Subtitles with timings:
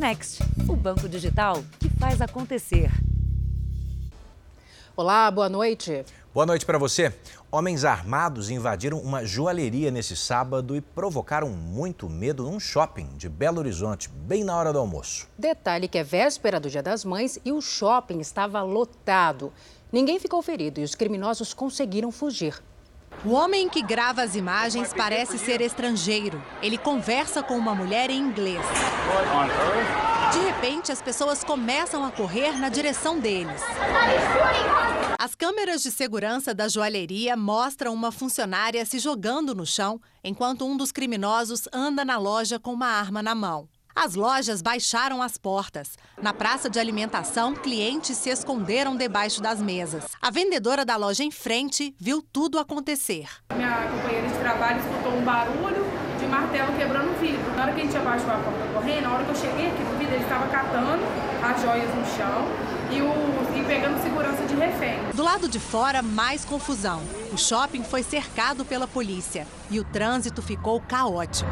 [0.00, 2.90] Next, o banco digital que faz acontecer.
[4.96, 6.06] Olá, boa noite.
[6.32, 7.12] Boa noite para você.
[7.52, 13.58] Homens armados invadiram uma joalheria nesse sábado e provocaram muito medo num shopping de Belo
[13.58, 15.28] Horizonte, bem na hora do almoço.
[15.36, 19.52] Detalhe que é véspera do Dia das Mães e o shopping estava lotado.
[19.92, 22.54] Ninguém ficou ferido e os criminosos conseguiram fugir.
[23.24, 26.42] O homem que grava as imagens parece ser estrangeiro.
[26.62, 28.64] Ele conversa com uma mulher em inglês.
[30.32, 33.60] De repente, as pessoas começam a correr na direção deles.
[35.18, 40.76] As câmeras de segurança da joalheria mostram uma funcionária se jogando no chão enquanto um
[40.76, 43.68] dos criminosos anda na loja com uma arma na mão.
[43.94, 45.98] As lojas baixaram as portas.
[46.22, 50.04] Na praça de alimentação, clientes se esconderam debaixo das mesas.
[50.22, 53.28] A vendedora da loja em frente viu tudo acontecer.
[53.54, 55.84] Minha companheira de trabalho escutou um barulho
[56.18, 57.56] de martelo quebrando o vidro.
[57.56, 59.82] Na hora que a gente abaixou a porta correndo, na hora que eu cheguei aqui
[59.82, 61.02] no vidro, ele estava catando
[61.42, 62.44] as joias no chão
[62.92, 64.98] e, o, e pegando segurança de refém.
[65.14, 67.02] Do lado de fora, mais confusão.
[67.32, 71.50] O shopping foi cercado pela polícia e o trânsito ficou caótico.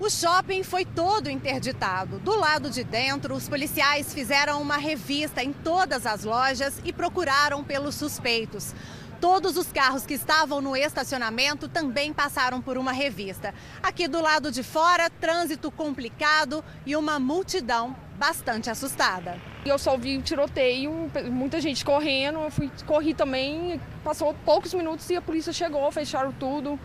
[0.00, 2.20] O shopping foi todo interditado.
[2.20, 7.64] Do lado de dentro, os policiais fizeram uma revista em todas as lojas e procuraram
[7.64, 8.76] pelos suspeitos.
[9.20, 13.52] Todos os carros que estavam no estacionamento também passaram por uma revista.
[13.82, 19.36] Aqui do lado de fora, trânsito complicado e uma multidão bastante assustada.
[19.66, 25.16] Eu só vi tiroteio, muita gente correndo, eu fui, corri também, passou poucos minutos e
[25.16, 26.78] a polícia chegou, fecharam tudo,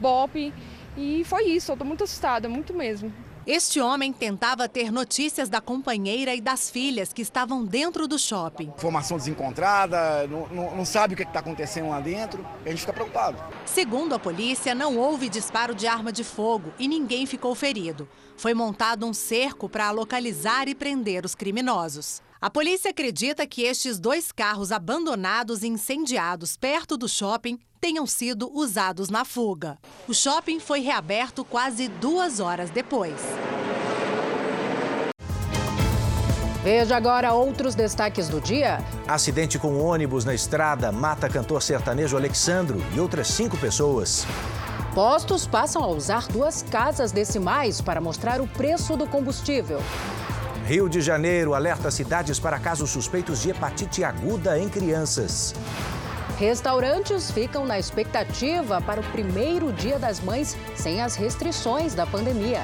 [0.00, 0.54] bope.
[0.96, 3.12] E foi isso, eu tô muito assustada, muito mesmo.
[3.44, 8.68] Este homem tentava ter notícias da companheira e das filhas que estavam dentro do shopping.
[8.68, 12.92] Informação desencontrada, não, não, não sabe o que está acontecendo lá dentro, a gente fica
[12.92, 13.42] preocupado.
[13.66, 18.08] Segundo a polícia, não houve disparo de arma de fogo e ninguém ficou ferido.
[18.36, 22.22] Foi montado um cerco para localizar e prender os criminosos.
[22.42, 28.50] A polícia acredita que estes dois carros abandonados e incendiados perto do shopping tenham sido
[28.52, 29.78] usados na fuga.
[30.08, 33.14] O shopping foi reaberto quase duas horas depois.
[36.64, 38.84] Veja agora outros destaques do dia.
[39.06, 44.26] Acidente com ônibus na estrada mata cantor sertanejo Alexandro e outras cinco pessoas.
[44.96, 49.78] Postos passam a usar duas casas decimais para mostrar o preço do combustível.
[50.72, 55.54] Rio de Janeiro alerta cidades para casos suspeitos de hepatite aguda em crianças.
[56.38, 62.62] Restaurantes ficam na expectativa para o primeiro Dia das Mães sem as restrições da pandemia.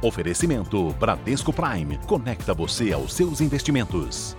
[0.00, 1.98] Oferecimento Bradesco Prime.
[2.06, 4.36] Conecta você aos seus investimentos.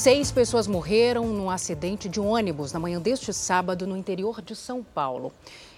[0.00, 4.82] Seis pessoas morreram num acidente de ônibus na manhã deste sábado no interior de São
[4.82, 5.30] Paulo.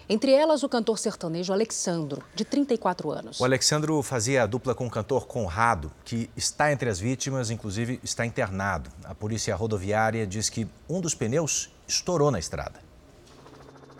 [0.09, 3.41] Entre elas, o cantor sertanejo Alexandro, de 34 anos.
[3.41, 7.99] O Alexandro fazia a dupla com o cantor Conrado, que está entre as vítimas, inclusive
[8.05, 8.93] está internado.
[9.03, 12.78] A polícia rodoviária diz que um dos pneus estourou na estrada.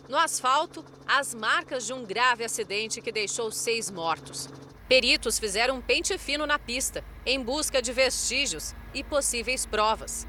[0.09, 4.49] No asfalto, as marcas de um grave acidente que deixou seis mortos.
[4.89, 10.26] Peritos fizeram um pente fino na pista, em busca de vestígios e possíveis provas.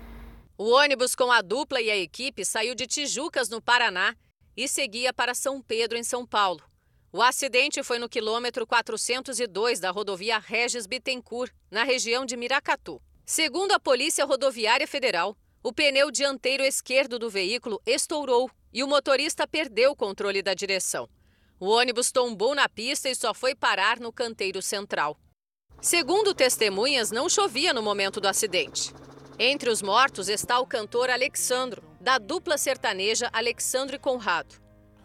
[0.58, 4.16] O ônibus com a dupla e a equipe saiu de Tijucas, no Paraná,
[4.56, 6.62] e seguia para São Pedro, em São Paulo.
[7.12, 13.02] O acidente foi no quilômetro 402 da rodovia Regis Bittencourt, na região de Miracatu.
[13.26, 19.48] Segundo a Polícia Rodoviária Federal, o pneu dianteiro esquerdo do veículo estourou e o motorista
[19.48, 21.08] perdeu o controle da direção.
[21.60, 25.18] O ônibus tombou na pista e só foi parar no canteiro central.
[25.84, 28.94] Segundo testemunhas, não chovia no momento do acidente.
[29.38, 34.56] Entre os mortos está o cantor Alexandro, da dupla sertaneja Alexandre Conrado.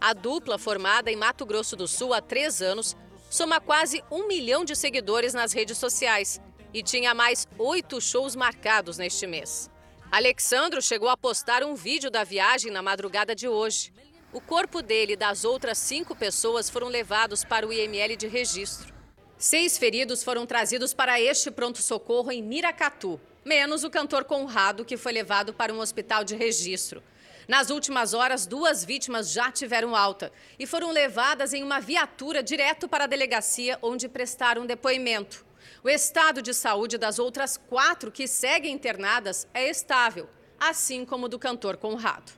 [0.01, 2.97] A dupla, formada em Mato Grosso do Sul há três anos,
[3.29, 6.41] soma quase um milhão de seguidores nas redes sociais
[6.73, 9.69] e tinha mais oito shows marcados neste mês.
[10.13, 13.93] Alexandro chegou a postar um vídeo da viagem na madrugada de hoje.
[14.33, 18.98] O corpo dele e das outras cinco pessoas foram levados para o IML de registro.
[19.39, 25.13] Seis feridos foram trazidos para este pronto-socorro em Miracatu, menos o cantor Conrado, que foi
[25.13, 27.01] levado para um hospital de registro.
[27.47, 32.89] Nas últimas horas, duas vítimas já tiveram alta e foram levadas em uma viatura direto
[32.89, 35.47] para a delegacia, onde prestaram depoimento.
[35.85, 41.29] O estado de saúde das outras quatro que seguem internadas é estável, assim como o
[41.29, 42.33] do cantor Conrado.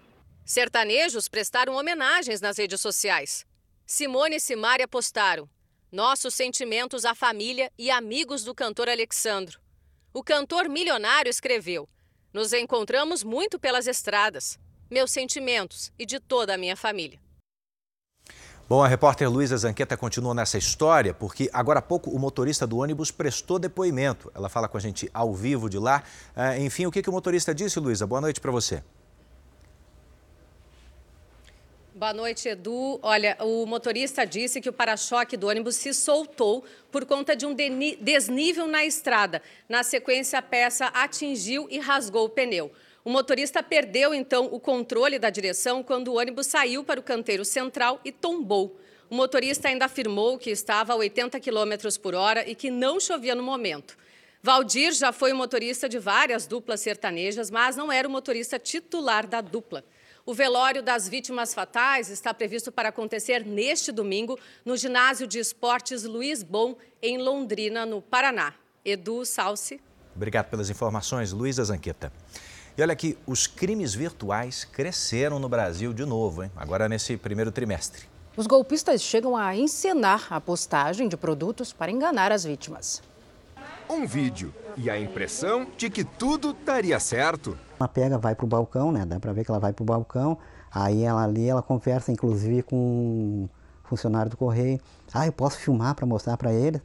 [0.44, 3.46] Sertanejos prestaram homenagens nas redes sociais.
[3.86, 5.48] Simone e Simária postaram.
[5.92, 9.58] Nossos sentimentos à família e amigos do cantor Alexandro.
[10.14, 11.88] O cantor milionário escreveu:
[12.32, 14.56] Nos encontramos muito pelas estradas.
[14.88, 17.18] Meus sentimentos e de toda a minha família.
[18.68, 22.78] Bom, a repórter Luísa Zanqueta continua nessa história, porque agora há pouco o motorista do
[22.78, 24.30] ônibus prestou depoimento.
[24.32, 26.04] Ela fala com a gente ao vivo de lá.
[26.36, 28.06] Ah, enfim, o que o motorista disse, Luísa?
[28.06, 28.80] Boa noite para você.
[32.00, 32.98] Boa noite, Edu.
[33.02, 37.54] Olha, o motorista disse que o para-choque do ônibus se soltou por conta de um
[38.00, 39.42] desnível na estrada.
[39.68, 42.72] Na sequência, a peça atingiu e rasgou o pneu.
[43.04, 47.44] O motorista perdeu então o controle da direção quando o ônibus saiu para o canteiro
[47.44, 48.80] central e tombou.
[49.10, 53.34] O motorista ainda afirmou que estava a 80 km por hora e que não chovia
[53.34, 53.94] no momento.
[54.42, 59.26] Valdir já foi o motorista de várias duplas sertanejas, mas não era o motorista titular
[59.26, 59.84] da dupla.
[60.30, 66.04] O velório das vítimas fatais está previsto para acontecer neste domingo no Ginásio de Esportes
[66.04, 68.54] Luiz Bom, em Londrina, no Paraná.
[68.84, 69.80] Edu Salsi.
[70.14, 72.12] Obrigado pelas informações, Luísa Zanqueta.
[72.78, 76.52] E olha aqui, os crimes virtuais cresceram no Brasil de novo, hein?
[76.54, 78.04] agora nesse primeiro trimestre.
[78.36, 83.02] Os golpistas chegam a encenar a postagem de produtos para enganar as vítimas.
[83.90, 87.58] Um vídeo e a impressão de que tudo daria certo.
[87.78, 89.04] Ela pega, vai para o balcão, né?
[89.04, 90.38] Dá para ver que ela vai para o balcão.
[90.72, 93.48] Aí ela ali, ela conversa inclusive com um
[93.82, 94.80] funcionário do correio.
[95.12, 96.80] Ah, eu posso filmar para mostrar para ele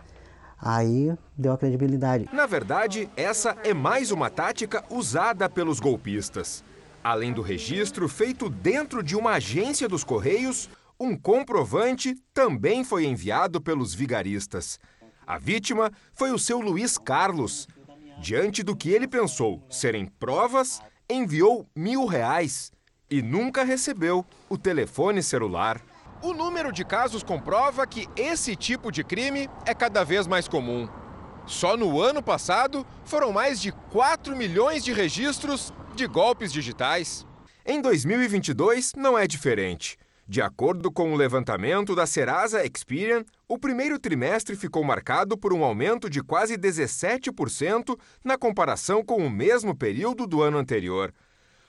[0.59, 2.27] aí deu a credibilidade.
[2.33, 6.63] Na verdade, essa é mais uma tática usada pelos golpistas.
[7.03, 10.69] Além do registro feito dentro de uma agência dos Correios,
[10.99, 14.79] um comprovante também foi enviado pelos vigaristas.
[15.27, 17.67] A vítima foi o seu Luiz Carlos.
[18.19, 22.71] Diante do que ele pensou serem provas, enviou mil reais
[23.09, 25.81] e nunca recebeu o telefone celular.
[26.21, 30.87] O número de casos comprova que esse tipo de crime é cada vez mais comum.
[31.47, 37.25] Só no ano passado foram mais de 4 milhões de registros de golpes digitais.
[37.65, 39.97] Em 2022 não é diferente.
[40.27, 45.63] De acordo com o levantamento da Serasa Experian, o primeiro trimestre ficou marcado por um
[45.63, 51.13] aumento de quase 17% na comparação com o mesmo período do ano anterior.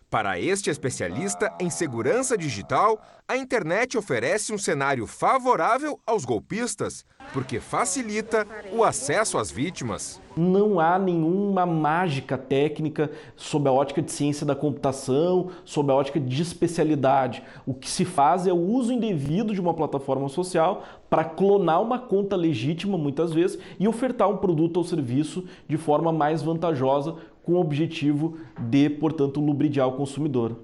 [0.08, 7.58] Para este especialista em segurança digital, a internet oferece um cenário favorável aos golpistas, porque
[7.58, 10.20] facilita o acesso às vítimas.
[10.36, 16.20] Não há nenhuma mágica técnica sob a ótica de ciência da computação, sob a ótica
[16.20, 17.42] de especialidade.
[17.66, 21.98] O que se faz é o uso indevido de uma plataforma social para clonar uma
[21.98, 27.16] conta legítima, muitas vezes, e ofertar um produto ou serviço de forma mais vantajosa
[27.46, 30.56] com o objetivo de, portanto, lubridiar o consumidor.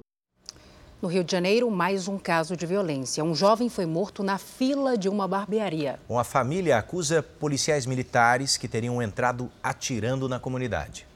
[1.00, 3.24] No Rio de Janeiro, mais um caso de violência.
[3.24, 5.98] Um jovem foi morto na fila de uma barbearia.
[6.08, 11.06] Uma família acusa policiais militares que teriam entrado atirando na comunidade.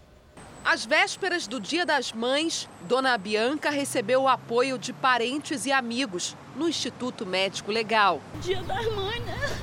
[0.64, 6.36] Às vésperas do Dia das Mães, Dona Bianca recebeu o apoio de parentes e amigos
[6.56, 8.20] no Instituto Médico Legal.
[8.40, 9.58] Dia das Mães, né?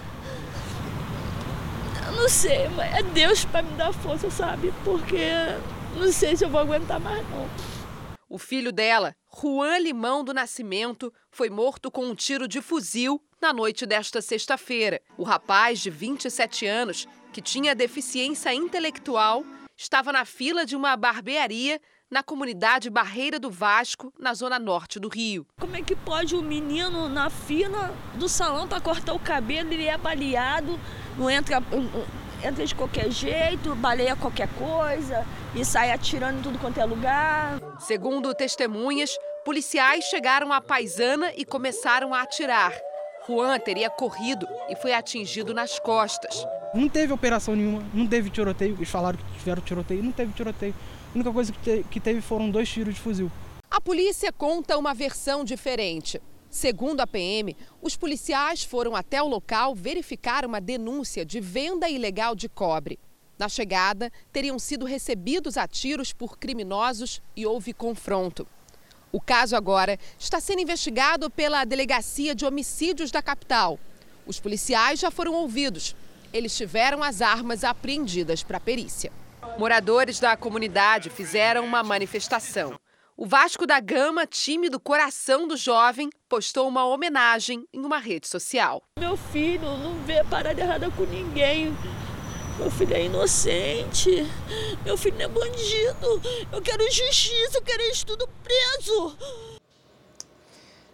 [2.08, 4.74] Eu não sei, mas é Deus para me dar força, sabe?
[4.86, 5.18] Porque
[5.96, 7.48] não sei se eu vou aguentar mais, não.
[8.30, 13.54] O filho dela, Juan Limão do Nascimento, foi morto com um tiro de fuzil na
[13.54, 15.00] noite desta sexta-feira.
[15.18, 19.46] O rapaz, de 27 anos, que tinha deficiência intelectual,
[19.78, 21.80] estava na fila de uma barbearia
[22.10, 25.48] na comunidade Barreira do Vasco, na zona norte do Rio.
[25.60, 29.74] Como é que pode o um menino na fila do salão para cortar o cabelo,
[29.74, 30.80] ele é baleado,
[31.18, 31.62] não entra
[32.44, 37.60] entra de qualquer jeito, baleia qualquer coisa e sai atirando em tudo quanto é lugar.
[37.80, 42.74] Segundo testemunhas, policiais chegaram à paisana e começaram a atirar.
[43.26, 46.46] Juan teria corrido e foi atingido nas costas.
[46.74, 48.76] Não teve operação nenhuma, não teve tiroteio.
[48.76, 50.76] Eles falaram que tiveram tiroteio, não teve tiroteio.
[51.12, 51.54] A única coisa
[51.90, 53.32] que teve foram dois tiros de fuzil.
[53.70, 56.20] A polícia conta uma versão diferente.
[56.54, 62.36] Segundo a PM, os policiais foram até o local verificar uma denúncia de venda ilegal
[62.36, 63.00] de cobre.
[63.40, 68.48] Na chegada, teriam sido recebidos a tiros por criminosos e houve confronto.
[69.12, 73.80] O caso agora está sendo investigado pela Delegacia de Homicídios da capital.
[74.24, 75.96] Os policiais já foram ouvidos.
[76.32, 79.12] Eles tiveram as armas apreendidas para a perícia.
[79.58, 82.78] Moradores da comunidade fizeram uma manifestação.
[83.16, 88.28] O Vasco da Gama, time do coração do jovem, postou uma homenagem em uma rede
[88.28, 88.82] social.
[89.00, 91.78] Meu filho não vê parada errada com ninguém.
[92.58, 94.28] Meu filho é inocente.
[94.84, 96.22] Meu filho é bandido.
[96.52, 99.16] Eu quero justiça, eu quero isso tudo preso.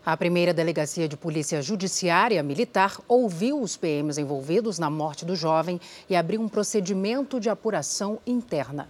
[0.05, 5.79] A primeira delegacia de polícia judiciária militar ouviu os PMs envolvidos na morte do jovem
[6.09, 8.89] e abriu um procedimento de apuração interna.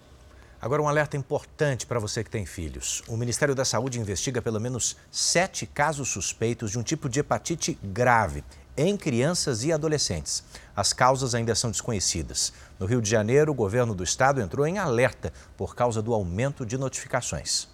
[0.61, 3.01] Agora, um alerta importante para você que tem filhos.
[3.07, 7.79] O Ministério da Saúde investiga pelo menos sete casos suspeitos de um tipo de hepatite
[7.81, 8.43] grave
[8.75, 10.43] em crianças e adolescentes.
[10.75, 12.51] As causas ainda são desconhecidas.
[12.77, 16.65] No Rio de Janeiro, o governo do estado entrou em alerta por causa do aumento
[16.65, 17.67] de notificações.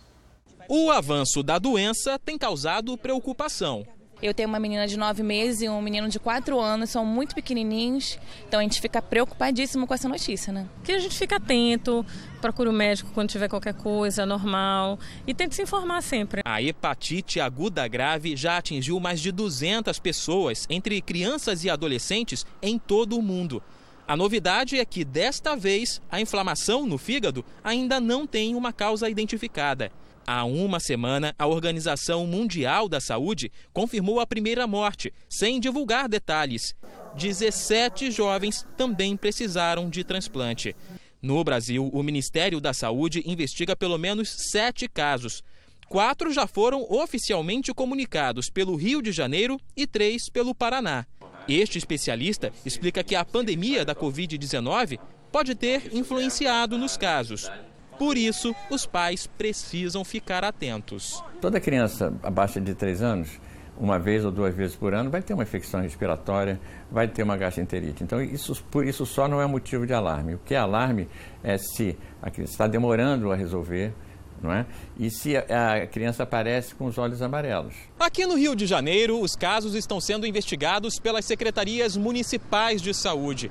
[0.68, 3.86] O avanço da doença tem causado preocupação.
[4.22, 7.36] Eu tenho uma menina de nove meses e um menino de quatro anos, são muito
[7.36, 8.18] pequenininhos,
[8.48, 10.68] então a gente fica preocupadíssimo com essa notícia, né?
[10.84, 12.06] Que a gente fica atento,
[12.40, 16.42] procura o médico quando tiver qualquer coisa normal e tenta se informar sempre.
[16.46, 22.80] A hepatite aguda grave já atingiu mais de 200 pessoas, entre crianças e adolescentes, em
[22.80, 23.62] todo o mundo.
[24.08, 29.10] A novidade é que, desta vez, a inflamação no fígado ainda não tem uma causa
[29.10, 29.92] identificada.
[30.28, 36.74] Há uma semana, a Organização Mundial da Saúde confirmou a primeira morte, sem divulgar detalhes.
[37.16, 40.76] 17 jovens também precisaram de transplante.
[41.22, 45.44] No Brasil, o Ministério da Saúde investiga pelo menos sete casos.
[45.88, 51.06] Quatro já foram oficialmente comunicados pelo Rio de Janeiro e três pelo Paraná.
[51.48, 55.00] Este especialista explica que a pandemia da Covid-19
[55.32, 57.48] pode ter influenciado nos casos.
[57.98, 61.24] Por isso, os pais precisam ficar atentos.
[61.40, 63.30] Toda criança abaixo de 3 anos,
[63.78, 66.60] uma vez ou duas vezes por ano, vai ter uma infecção respiratória,
[66.92, 68.04] vai ter uma gastroenterite.
[68.04, 70.36] Então, isso, por isso só não é motivo de alarme.
[70.36, 71.08] O que é alarme
[71.44, 73.94] é se a criança está demorando a resolver,
[74.42, 74.66] não é?
[74.98, 77.74] E se a criança aparece com os olhos amarelos.
[78.00, 83.50] Aqui no Rio de Janeiro, os casos estão sendo investigados pelas secretarias municipais de saúde.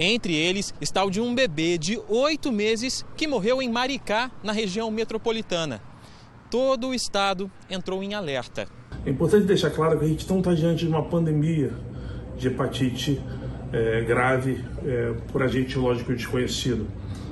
[0.00, 4.52] Entre eles está o de um bebê de oito meses que morreu em Maricá, na
[4.52, 5.82] região metropolitana.
[6.48, 8.68] Todo o estado entrou em alerta.
[9.04, 11.72] É importante deixar claro que a gente não está diante de uma pandemia
[12.36, 13.20] de hepatite
[13.72, 16.86] é, grave é, por agente lógico desconhecido.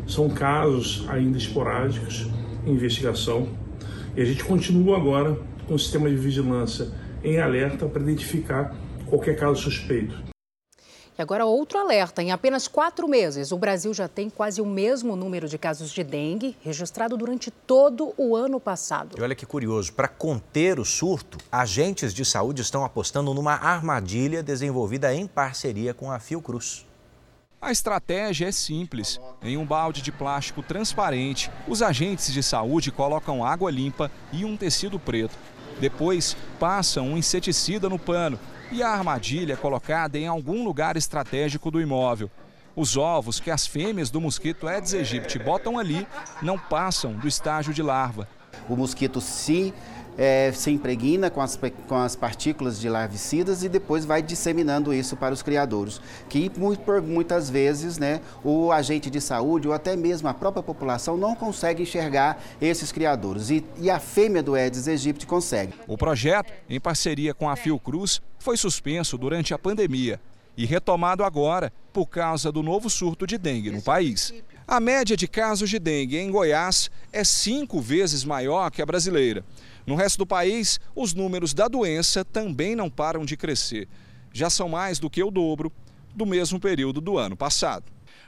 [0.08, 2.26] São casos ainda esporádicos
[2.66, 3.49] em investigação
[4.16, 6.88] e a gente continua agora com o sistema de vigilância
[7.23, 8.75] em alerta para identificar
[9.06, 10.36] qualquer caso suspeito.
[11.18, 15.16] E agora outro alerta: em apenas quatro meses, o Brasil já tem quase o mesmo
[15.16, 19.16] número de casos de dengue registrado durante todo o ano passado.
[19.18, 24.42] E olha que curioso: para conter o surto, agentes de saúde estão apostando numa armadilha
[24.42, 26.85] desenvolvida em parceria com a Fiocruz.
[27.61, 29.18] A estratégia é simples.
[29.42, 34.56] Em um balde de plástico transparente, os agentes de saúde colocam água limpa e um
[34.56, 35.35] tecido preto.
[35.80, 38.38] Depois, passam um inseticida no pano
[38.70, 42.30] e a armadilha é colocada em algum lugar estratégico do imóvel.
[42.75, 46.06] Os ovos que as fêmeas do mosquito Aedes aegypti botam ali
[46.42, 48.28] não passam do estágio de larva.
[48.68, 49.73] O mosquito se
[50.16, 51.58] é, se impregna com as,
[51.88, 56.50] com as partículas de larvicidas e depois vai disseminando isso para os criadouros, que
[56.85, 61.35] por muitas vezes né, o agente de saúde ou até mesmo a própria população não
[61.35, 65.75] consegue enxergar esses criadouros e, e a fêmea do Aedes aegypti consegue.
[65.87, 70.20] O projeto, em parceria com a Fiocruz, foi suspenso durante a pandemia
[70.56, 74.32] e retomado agora por causa do novo surto de dengue no país.
[74.66, 79.44] A média de casos de dengue em Goiás é cinco vezes maior que a brasileira.
[79.87, 83.88] No resto do país, os números da doença também não param de crescer.
[84.33, 85.73] Já são mais do que o dobro
[86.14, 87.85] do mesmo período do ano passado.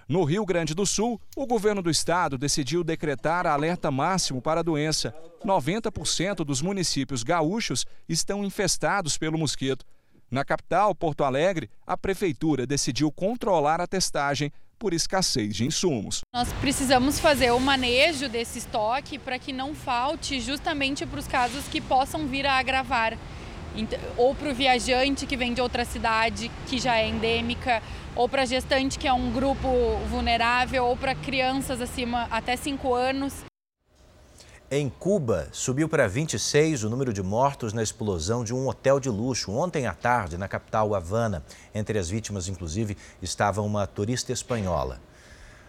[0.08, 4.62] No Rio Grande do Sul, o governo do estado decidiu decretar alerta máximo para a
[4.62, 5.14] doença.
[5.44, 9.84] 90% dos municípios gaúchos estão infestados pelo mosquito.
[10.30, 16.20] Na capital, Porto Alegre, a prefeitura decidiu controlar a testagem por escassez de insumos.
[16.32, 21.64] Nós precisamos fazer o manejo desse estoque para que não falte justamente para os casos
[21.68, 23.18] que possam vir a agravar.
[24.16, 27.82] Ou para o viajante que vem de outra cidade que já é endêmica,
[28.16, 29.68] ou para gestante que é um grupo
[30.10, 33.47] vulnerável, ou para crianças acima até 5 anos.
[34.70, 39.08] Em Cuba, subiu para 26 o número de mortos na explosão de um hotel de
[39.08, 41.42] luxo ontem à tarde, na capital Havana.
[41.74, 45.00] Entre as vítimas, inclusive, estava uma turista espanhola.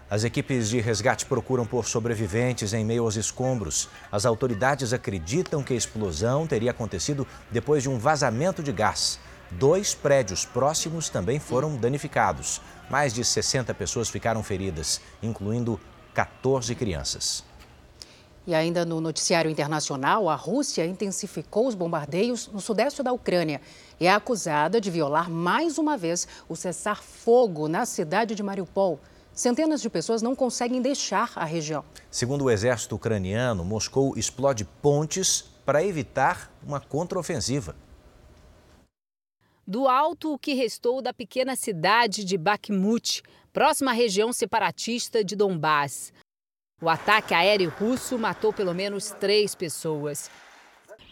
[0.09, 3.87] As equipes de resgate procuram por sobreviventes em meio aos escombros.
[4.11, 9.17] As autoridades acreditam que a explosão teria acontecido depois de um vazamento de gás.
[9.49, 12.59] Dois prédios próximos também foram danificados.
[12.89, 15.79] Mais de 60 pessoas ficaram feridas, incluindo
[16.13, 17.47] 14 crianças.
[18.47, 23.61] E ainda no noticiário internacional, a Rússia intensificou os bombardeios no sudeste da Ucrânia
[23.99, 28.99] e é acusada de violar mais uma vez o cessar-fogo na cidade de Mariupol.
[29.33, 31.83] Centenas de pessoas não conseguem deixar a região.
[32.09, 37.75] Segundo o exército ucraniano, Moscou explode pontes para evitar uma contraofensiva.
[39.67, 43.21] do alto o que restou da pequena cidade de Bakhmut,
[43.53, 46.11] próxima à região separatista de Donbass.
[46.81, 50.31] O ataque aéreo russo matou pelo menos três pessoas.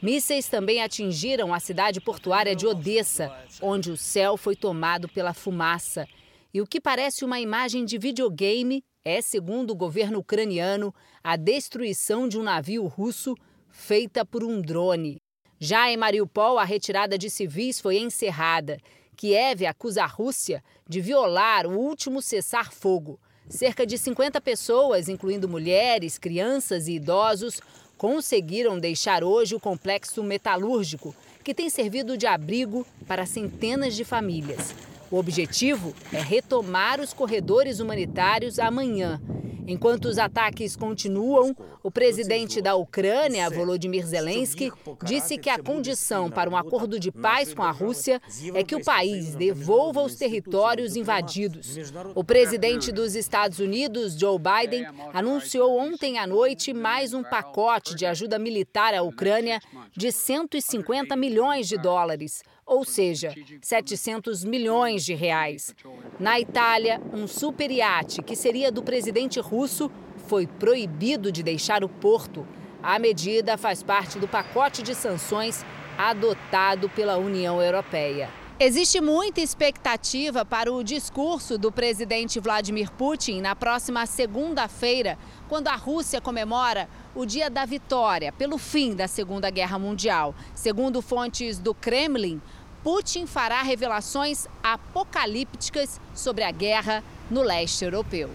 [0.01, 6.07] Mísseis também atingiram a cidade portuária de Odessa, onde o céu foi tomado pela fumaça.
[6.53, 10.93] E o que parece uma imagem de videogame é, segundo o governo ucraniano,
[11.23, 13.35] a destruição de um navio russo
[13.69, 15.21] feita por um drone.
[15.57, 18.77] Já em Mariupol, a retirada de civis foi encerrada.
[19.15, 23.17] Kiev acusa a Rússia de violar o último cessar-fogo.
[23.49, 27.61] Cerca de 50 pessoas, incluindo mulheres, crianças e idosos,
[27.97, 34.75] conseguiram deixar hoje o complexo metalúrgico, que tem servido de abrigo para centenas de famílias.
[35.09, 39.21] O objetivo é retomar os corredores humanitários amanhã.
[39.67, 44.71] Enquanto os ataques continuam, o presidente da Ucrânia, Volodymyr Zelensky,
[45.03, 48.21] disse que a condição para um acordo de paz com a Rússia
[48.53, 51.77] é que o país devolva os territórios invadidos.
[52.15, 58.05] O presidente dos Estados Unidos, Joe Biden, anunciou ontem à noite mais um pacote de
[58.05, 59.59] ajuda militar à Ucrânia
[59.95, 65.73] de 150 milhões de dólares ou seja, 700 milhões de reais.
[66.19, 69.89] Na Itália, um super iate que seria do presidente russo
[70.27, 72.45] foi proibido de deixar o porto.
[72.83, 75.65] A medida faz parte do pacote de sanções
[75.97, 78.29] adotado pela União Europeia.
[78.59, 85.15] Existe muita expectativa para o discurso do presidente Vladimir Putin na próxima segunda-feira,
[85.47, 90.33] quando a Rússia comemora o dia da vitória pelo fim da Segunda Guerra Mundial.
[90.55, 92.41] Segundo fontes do Kremlin,
[92.83, 98.29] Putin fará revelações apocalípticas sobre a guerra no leste europeu.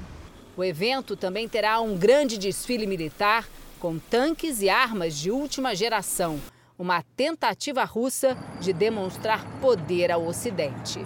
[0.57, 3.49] O evento também terá um grande desfile militar
[3.81, 6.41] com tanques e armas de última geração,
[6.79, 11.01] uma tentativa russa de demonstrar poder ao Ocidente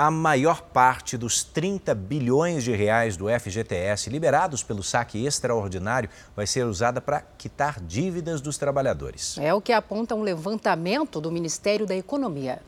[0.00, 6.46] a maior parte dos 30 bilhões de reais do FGTS liberados pelo saque extraordinário vai
[6.46, 9.36] ser usada para quitar dívidas dos trabalhadores.
[9.36, 12.62] É o que aponta um levantamento do Ministério da Economia.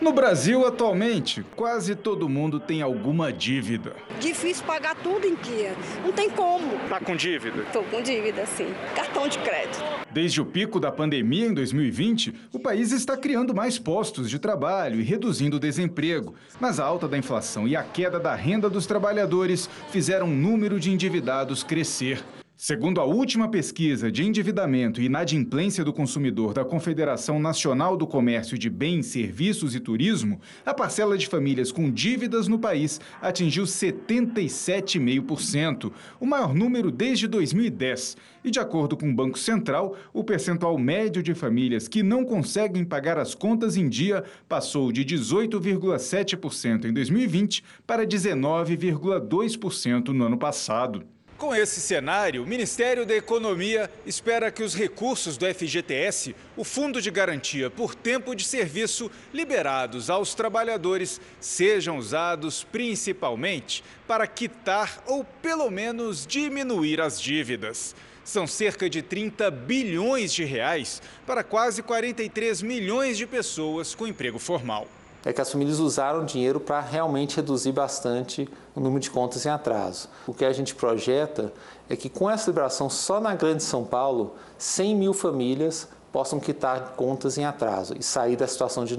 [0.00, 3.94] No Brasil, atualmente, quase todo mundo tem alguma dívida.
[4.20, 5.72] Difícil pagar tudo em dia.
[6.04, 6.78] Não tem como.
[6.88, 7.64] Tá com dívida?
[7.72, 8.66] Tô com dívida, sim.
[8.94, 9.82] Cartão de crédito.
[10.10, 15.00] Desde o pico da pandemia em 2020, o país está criando mais postos de trabalho
[15.00, 16.34] e reduzindo o desemprego.
[16.60, 20.78] Mas a alta da inflação e a queda da renda dos trabalhadores fizeram o número
[20.78, 22.22] de endividados crescer.
[22.56, 28.56] Segundo a última pesquisa de endividamento e inadimplência do consumidor da Confederação Nacional do Comércio
[28.56, 35.90] de Bens, Serviços e Turismo, a parcela de famílias com dívidas no país atingiu 77,5%,
[36.20, 38.16] o maior número desde 2010.
[38.44, 42.84] E de acordo com o Banco Central, o percentual médio de famílias que não conseguem
[42.84, 51.04] pagar as contas em dia passou de 18,7% em 2020 para 19,2% no ano passado.
[51.36, 57.02] Com esse cenário, o Ministério da Economia espera que os recursos do FGTS, o Fundo
[57.02, 65.24] de Garantia por Tempo de Serviço, liberados aos trabalhadores, sejam usados principalmente para quitar ou
[65.42, 67.96] pelo menos diminuir as dívidas.
[68.24, 74.38] São cerca de 30 bilhões de reais para quase 43 milhões de pessoas com emprego
[74.38, 74.88] formal
[75.24, 79.48] é que as famílias usaram dinheiro para realmente reduzir bastante o número de contas em
[79.48, 80.08] atraso.
[80.26, 81.52] O que a gente projeta
[81.88, 86.92] é que com essa liberação, só na Grande São Paulo, 100 mil famílias possam quitar
[86.96, 88.96] contas em atraso e sair da situação de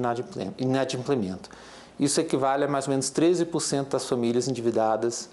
[0.58, 1.50] inadimplemento.
[2.00, 5.30] Isso equivale a mais ou menos 13% das famílias endividadas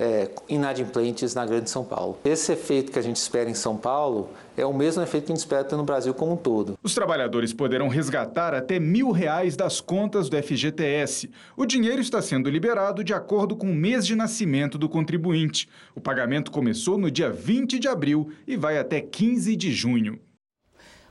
[0.00, 2.18] é, inadimplentes na Grande São Paulo.
[2.24, 5.34] Esse efeito que a gente espera em São Paulo é o mesmo efeito que a
[5.34, 6.78] gente espera ter no Brasil como um todo.
[6.82, 11.30] Os trabalhadores poderão resgatar até mil reais das contas do FGTS.
[11.54, 15.68] O dinheiro está sendo liberado de acordo com o mês de nascimento do contribuinte.
[15.94, 20.18] O pagamento começou no dia 20 de abril e vai até 15 de junho.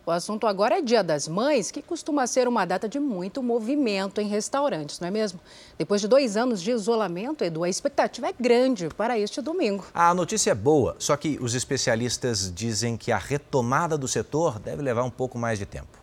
[0.06, 4.20] O assunto agora é Dia das Mães, que costuma ser uma data de muito movimento
[4.20, 5.40] em restaurantes, não é mesmo?
[5.78, 9.86] Depois de dois anos de isolamento, Edu, a expectativa é grande para este domingo.
[9.94, 14.82] A notícia é boa, só que os especialistas dizem que a retomada do setor deve
[14.82, 16.00] levar um pouco mais de tempo.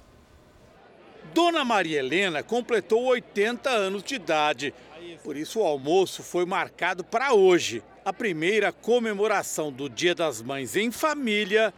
[1.34, 4.72] Dona Maria Helena completou 80 anos de idade.
[5.24, 10.76] Por isso, o almoço foi marcado para hoje a primeira comemoração do Dia das Mães
[10.76, 11.74] em família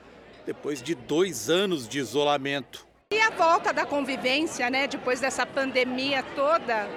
[0.48, 2.86] depois de dois anos de isolamento.
[3.12, 6.88] E a volta da convivência, né, depois dessa pandemia toda,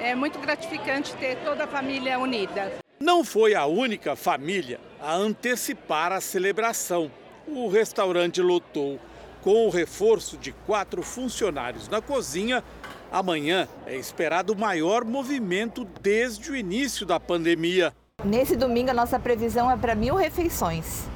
[0.00, 2.72] é muito gratificante ter toda a família unida.
[2.98, 7.08] Não foi a única família a antecipar a celebração.
[7.46, 8.98] O restaurante lotou.
[9.40, 12.64] Com o reforço de quatro funcionários na cozinha,
[13.12, 17.92] Amanhã é esperado o maior movimento desde o início da pandemia.
[18.24, 21.10] Nesse domingo, a nossa previsão é para mil refeições.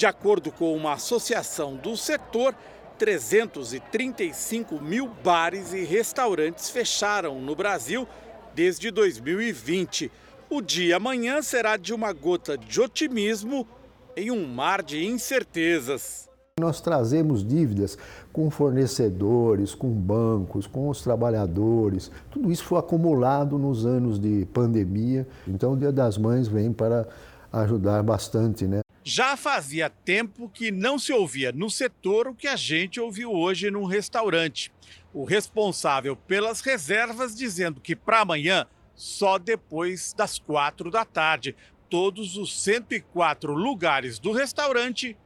[0.00, 2.54] De acordo com uma associação do setor,
[2.98, 8.08] 335 mil bares e restaurantes fecharam no Brasil
[8.54, 10.10] desde 2020.
[10.48, 13.68] O dia amanhã será de uma gota de otimismo
[14.16, 16.30] em um mar de incertezas.
[16.58, 17.98] Nós trazemos dívidas
[18.32, 22.10] com fornecedores, com bancos, com os trabalhadores.
[22.30, 25.28] Tudo isso foi acumulado nos anos de pandemia.
[25.46, 27.06] Então, o Dia das Mães vem para
[27.52, 28.80] ajudar bastante, né?
[29.12, 33.68] Já fazia tempo que não se ouvia no setor o que a gente ouviu hoje
[33.68, 34.72] num restaurante.
[35.12, 41.56] O responsável pelas reservas dizendo que para amanhã só depois das quatro da tarde.
[41.88, 45.18] Todos os 104 lugares do restaurante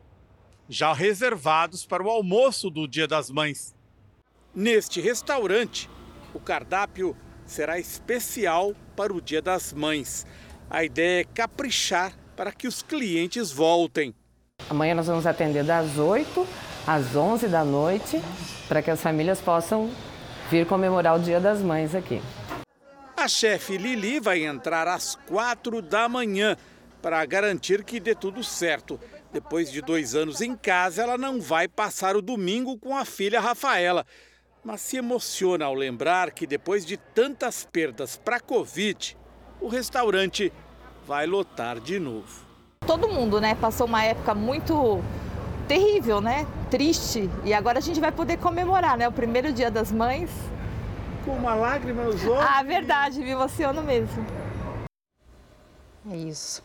[0.67, 3.77] já reservados para o almoço do Dia das Mães.
[4.55, 5.91] Neste restaurante,
[6.33, 10.27] o cardápio será especial para o Dia das Mães.
[10.71, 14.15] A ideia é caprichar para que os clientes voltem.
[14.69, 16.47] Amanhã nós vamos atender das 8
[16.87, 18.21] às 11 da noite,
[18.69, 19.91] para que as famílias possam
[20.51, 22.21] vir comemorar o Dia das Mães aqui.
[23.17, 26.57] A chefe Lili vai entrar às 4 da manhã
[27.01, 29.01] para garantir que dê tudo certo.
[29.33, 33.41] Depois de dois anos em casa, ela não vai passar o domingo com a filha
[33.41, 34.07] Rafaela.
[34.63, 39.17] Mas se emociona ao lembrar que depois de tantas perdas para a Covid,
[39.61, 40.53] o restaurante
[41.07, 42.45] vai lotar de novo.
[42.87, 45.03] Todo mundo, né, passou uma época muito
[45.67, 46.47] terrível, né?
[46.71, 47.31] Triste.
[47.45, 49.09] E agora a gente vai poder comemorar, né?
[49.09, 50.31] O primeiro dia das mães.
[51.25, 52.45] Com uma lágrima nos olhos.
[52.47, 54.27] Ah, verdade, me emociono mesmo.
[56.11, 56.63] É isso.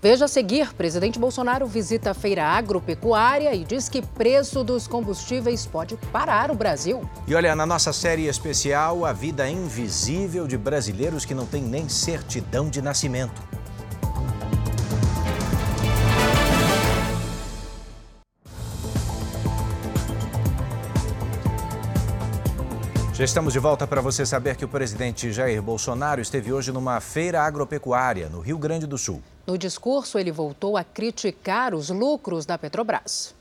[0.00, 5.66] Veja a seguir: presidente Bolsonaro visita a feira agropecuária e diz que preço dos combustíveis
[5.66, 7.08] pode parar o Brasil.
[7.26, 11.88] E olha, na nossa série especial, a vida invisível de brasileiros que não têm nem
[11.88, 13.42] certidão de nascimento.
[23.18, 27.00] Já estamos de volta para você saber que o presidente Jair Bolsonaro esteve hoje numa
[27.00, 29.20] feira agropecuária no Rio Grande do Sul.
[29.44, 33.34] No discurso, ele voltou a criticar os lucros da Petrobras.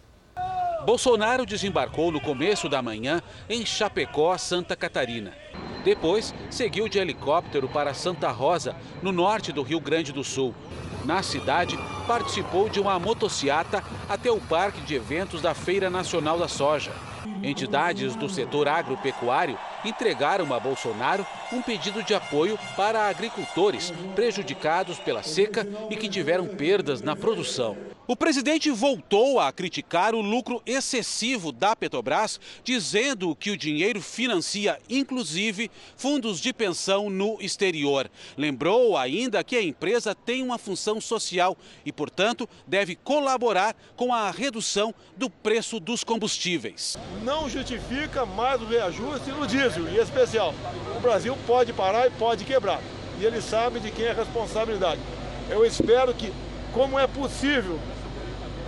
[0.84, 5.32] Bolsonaro desembarcou no começo da manhã em Chapecó, Santa Catarina.
[5.86, 10.56] Depois, seguiu de helicóptero para Santa Rosa, no norte do Rio Grande do Sul.
[11.06, 16.48] Na cidade, participou de uma motociata até o parque de eventos da Feira Nacional da
[16.48, 16.92] Soja.
[17.44, 25.24] Entidades do setor agropecuário entregaram a Bolsonaro um pedido de apoio para agricultores prejudicados pela
[25.24, 27.78] seca e que tiveram perdas na produção.
[28.10, 34.80] O presidente voltou a criticar o lucro excessivo da Petrobras, dizendo que o dinheiro financia,
[34.90, 38.10] inclusive, fundos de pensão no exterior.
[38.38, 44.32] Lembrou ainda que a empresa tem uma função social e, portanto, deve colaborar com a
[44.32, 46.96] redução do preço dos combustíveis.
[47.26, 50.56] Não justifica mais o reajuste no diesel, em especial.
[50.96, 52.80] O Brasil pode parar e pode quebrar.
[53.20, 55.02] E ele sabe de quem é a responsabilidade.
[55.50, 56.32] Eu espero que,
[56.74, 57.78] como é possível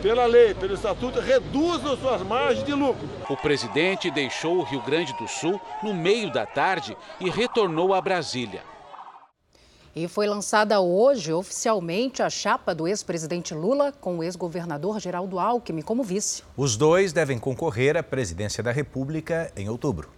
[0.02, 3.08] pela lei, pelo estatuto, reduzam suas margens de lucro.
[3.30, 8.02] O presidente deixou o Rio Grande do Sul no meio da tarde e retornou a
[8.02, 8.62] Brasília.
[9.96, 15.82] E foi lançada hoje oficialmente a chapa do ex-presidente Lula com o ex-governador Geraldo Alckmin
[15.82, 16.44] como vice.
[16.56, 20.10] Os dois devem concorrer à presidência da República em outubro.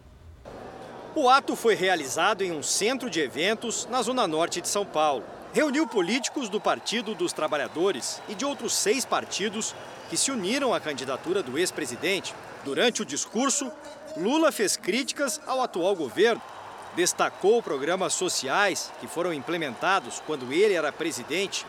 [1.16, 5.24] O ato foi realizado em um centro de eventos na zona norte de São Paulo
[5.54, 9.76] reuniu políticos do Partido dos Trabalhadores e de outros seis partidos
[10.10, 12.34] que se uniram à candidatura do ex-presidente.
[12.64, 13.70] Durante o discurso,
[14.16, 16.42] Lula fez críticas ao atual governo,
[16.96, 21.66] destacou programas sociais que foram implementados quando ele era presidente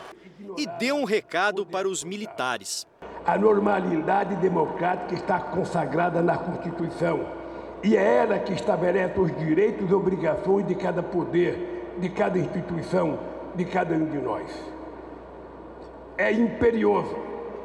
[0.56, 2.86] e deu um recado para os militares.
[3.24, 7.26] A normalidade democrática está consagrada na Constituição
[7.82, 13.32] e é ela que estabelece os direitos e obrigações de cada poder, de cada instituição
[13.54, 14.50] de cada um de nós.
[16.16, 17.16] É imperioso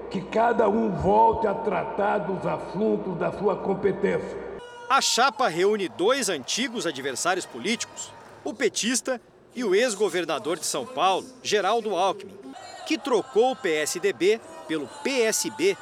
[0.09, 4.47] que cada um volte a tratar dos assuntos da sua competência.
[4.89, 8.11] A chapa reúne dois antigos adversários políticos,
[8.43, 9.19] o petista
[9.53, 12.37] e o ex-governador de São Paulo, Geraldo Alckmin,
[12.85, 15.75] que trocou o PSDB pelo PSB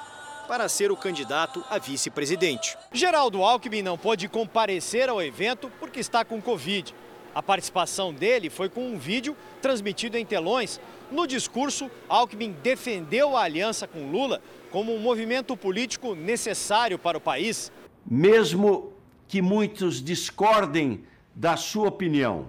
[0.48, 2.78] para ser o candidato a vice-presidente.
[2.92, 6.94] Geraldo Alckmin não pôde comparecer ao evento porque está com Covid
[7.36, 10.80] a participação dele foi com um vídeo transmitido em telões.
[11.12, 17.22] No discurso, Alckmin defendeu a aliança com Lula como um movimento político necessário para o
[17.22, 17.72] país.
[18.10, 18.94] Mesmo
[19.28, 21.04] que muitos discordem
[21.36, 22.48] da sua opinião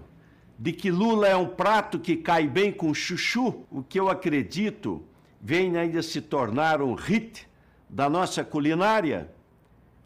[0.59, 5.03] de que Lula é um prato que cai bem com chuchu, o que eu acredito
[5.41, 7.47] vem ainda se tornar um hit
[7.89, 9.31] da nossa culinária,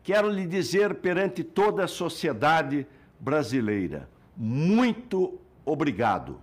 [0.02, 2.86] quero lhe dizer perante toda a sociedade
[3.18, 6.40] brasileira, muito obrigado.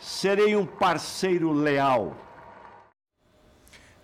[0.00, 2.16] Serei um parceiro leal.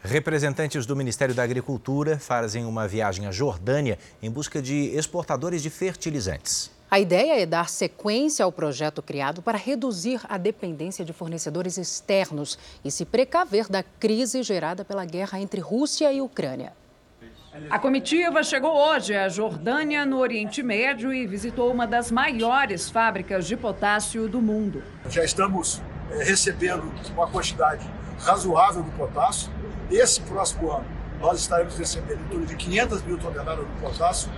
[0.01, 5.71] Representantes do Ministério da Agricultura fazem uma viagem à Jordânia em busca de exportadores de
[5.71, 6.71] fertilizantes.
[6.91, 12.59] A ideia é dar sequência ao projeto criado para reduzir a dependência de fornecedores externos
[12.85, 16.75] e se precaver da crise gerada pela guerra entre Rússia e Ucrânia.
[17.69, 23.47] A comitiva chegou hoje à Jordânia, no Oriente Médio, e visitou uma das maiores fábricas
[23.47, 24.83] de potássio do mundo.
[25.11, 27.87] Já estamos é, recebendo uma quantidade
[28.19, 29.53] razoável de potássio.
[29.91, 30.87] Esse próximo ano,
[31.21, 34.31] nós estaremos recebendo em torno de 500 mil toneladas de potássio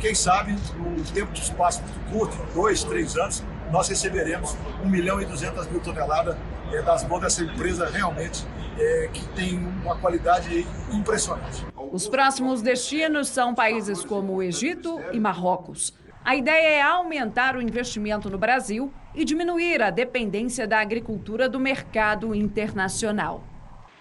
[0.00, 5.20] quem sabe, num tempo de espaço muito curto, dois, três anos, nós receberemos 1 milhão
[5.20, 6.36] e 200 mil toneladas
[6.72, 8.44] é, das mãos dessa empresa realmente
[8.78, 11.66] é, que tem uma qualidade impressionante.
[11.90, 15.92] Os próximos destinos são países como o Egito e Marrocos.
[16.24, 21.58] A ideia é aumentar o investimento no Brasil e diminuir a dependência da agricultura do
[21.58, 23.42] mercado internacional.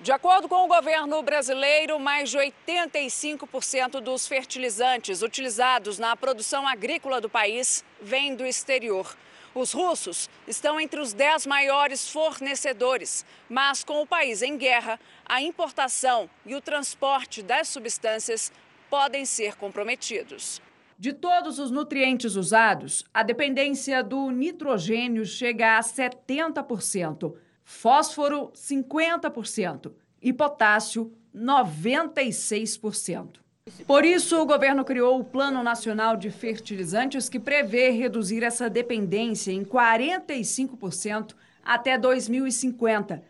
[0.01, 7.19] De acordo com o governo brasileiro, mais de 85% dos fertilizantes utilizados na produção agrícola
[7.19, 9.15] do país vêm do exterior.
[9.57, 15.41] Os russos estão entre os 10 maiores fornecedores, mas com o país em guerra, a
[15.41, 18.51] importação e o transporte das substâncias
[18.87, 20.61] podem ser comprometidos.
[20.99, 29.91] De todos os nutrientes usados, a dependência do nitrogênio chega a 70% fósforo 50%
[30.21, 33.46] e potássio 96%.
[33.85, 39.51] Por isso, o governo criou o Plano Nacional de Fertilizantes, que prevê reduzir essa dependência
[39.51, 43.21] em 45% até 2050.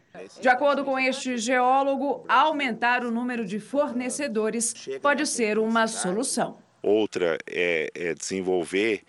[0.41, 6.57] De acordo com este geólogo, aumentar o número de fornecedores pode ser uma solução.
[6.81, 9.03] Outra é, é desenvolver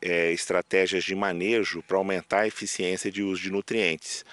[0.00, 4.24] é, estratégias de manejo para aumentar a eficiência de uso de nutrientes.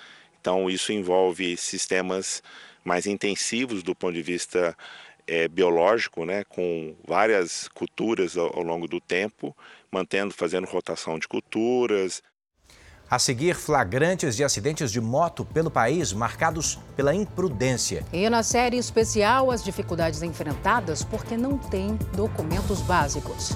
[0.41, 2.41] Então, isso envolve sistemas
[2.83, 4.75] mais intensivos do ponto de vista
[5.29, 9.55] é, biológico, né, com várias culturas ao, ao longo do tempo,
[9.91, 12.21] mantendo, fazendo rotação de culturas.
[13.09, 18.05] A seguir, flagrantes de acidentes de moto pelo país marcados pela imprudência.
[18.13, 23.55] E na série especial, as dificuldades enfrentadas porque não tem documentos básicos.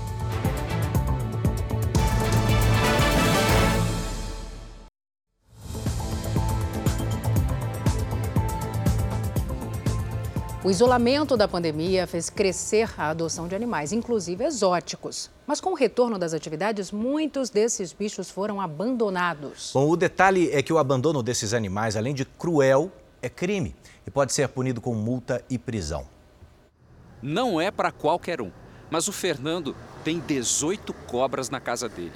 [10.65, 15.30] O isolamento da pandemia fez crescer a adoção de animais, inclusive exóticos.
[15.45, 19.71] Mas com o retorno das atividades, muitos desses bichos foram abandonados.
[19.73, 22.89] Bom, o detalhe é que o abandono desses animais, além de cruel,
[23.21, 23.76] é crime
[24.08, 26.08] e pode ser punido com multa e prisão.
[27.21, 28.49] Não é para qualquer um,
[28.89, 32.13] mas o Fernando tem 18 cobras na casa dele.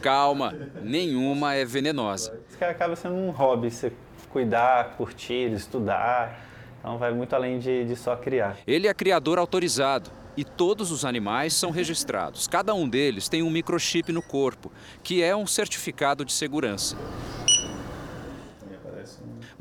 [0.00, 2.38] Calma, nenhuma é venenosa.
[2.48, 3.92] Isso acaba sendo um hobby, você
[4.30, 6.51] cuidar, curtir, estudar
[6.82, 8.58] então vai muito além de, de só criar.
[8.66, 12.48] Ele é criador autorizado e todos os animais são registrados.
[12.48, 16.96] Cada um deles tem um microchip no corpo, que é um certificado de segurança.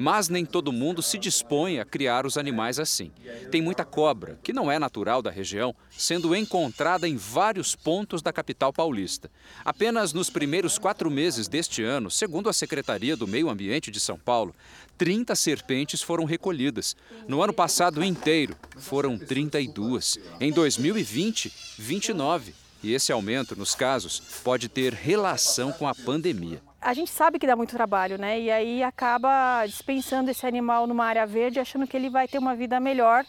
[0.02, 3.12] Mas nem todo mundo se dispõe a criar os animais assim.
[3.52, 8.34] Tem muita cobra, que não é natural da região, sendo encontrada em vários pontos da
[8.34, 9.30] capital paulista.
[9.64, 14.18] Apenas nos primeiros quatro meses deste ano, segundo a Secretaria do Meio Ambiente de São
[14.18, 14.56] Paulo,
[14.98, 16.96] 30 serpentes foram recolhidas.
[17.28, 20.18] No ano passado inteiro, foram 32.
[20.40, 22.56] Em 2020, 29.
[22.82, 26.60] E esse aumento nos casos pode ter relação com a pandemia.
[26.82, 28.41] A gente sabe que dá muito trabalho, né?
[28.41, 32.56] E aí acaba dispensando esse animal numa área verde, achando que ele vai ter uma
[32.56, 33.24] vida melhor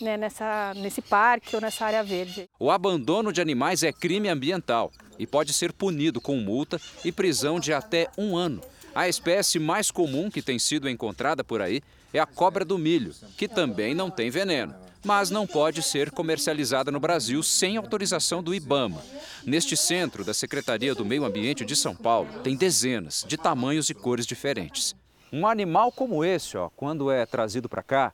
[0.00, 2.48] né, nessa, nesse parque ou nessa área verde.
[2.58, 7.60] O abandono de animais é crime ambiental e pode ser punido com multa e prisão
[7.60, 8.62] de até um ano.
[8.94, 11.82] A espécie mais comum que tem sido encontrada por aí
[12.14, 16.90] é a cobra do milho, que também não tem veneno, mas não pode ser comercializada
[16.90, 19.02] no Brasil sem autorização do IBAMA.
[19.44, 23.94] Neste centro da Secretaria do Meio Ambiente de São Paulo, tem dezenas de tamanhos e
[23.94, 24.94] cores diferentes.
[25.32, 28.12] Um animal como esse, ó, quando é trazido para cá,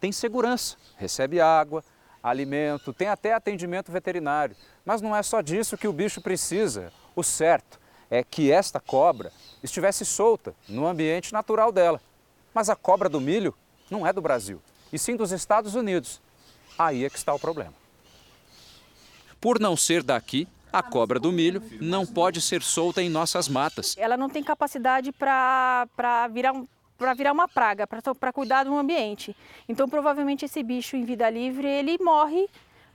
[0.00, 1.82] tem segurança, recebe água,
[2.22, 4.56] alimento, tem até atendimento veterinário.
[4.84, 6.92] Mas não é só disso que o bicho precisa.
[7.14, 7.78] O certo
[8.10, 12.00] é que esta cobra estivesse solta no ambiente natural dela.
[12.52, 13.54] Mas a cobra do milho
[13.90, 14.60] não é do Brasil,
[14.92, 16.20] e sim dos Estados Unidos.
[16.78, 17.74] Aí é que está o problema.
[19.40, 23.94] Por não ser daqui, A cobra do milho não pode ser solta em nossas matas.
[23.96, 25.86] Ela não tem capacidade para
[26.30, 26.66] virar um
[26.98, 29.34] para virar uma praga, para cuidar do ambiente.
[29.68, 32.48] Então, provavelmente esse bicho em vida livre, ele morre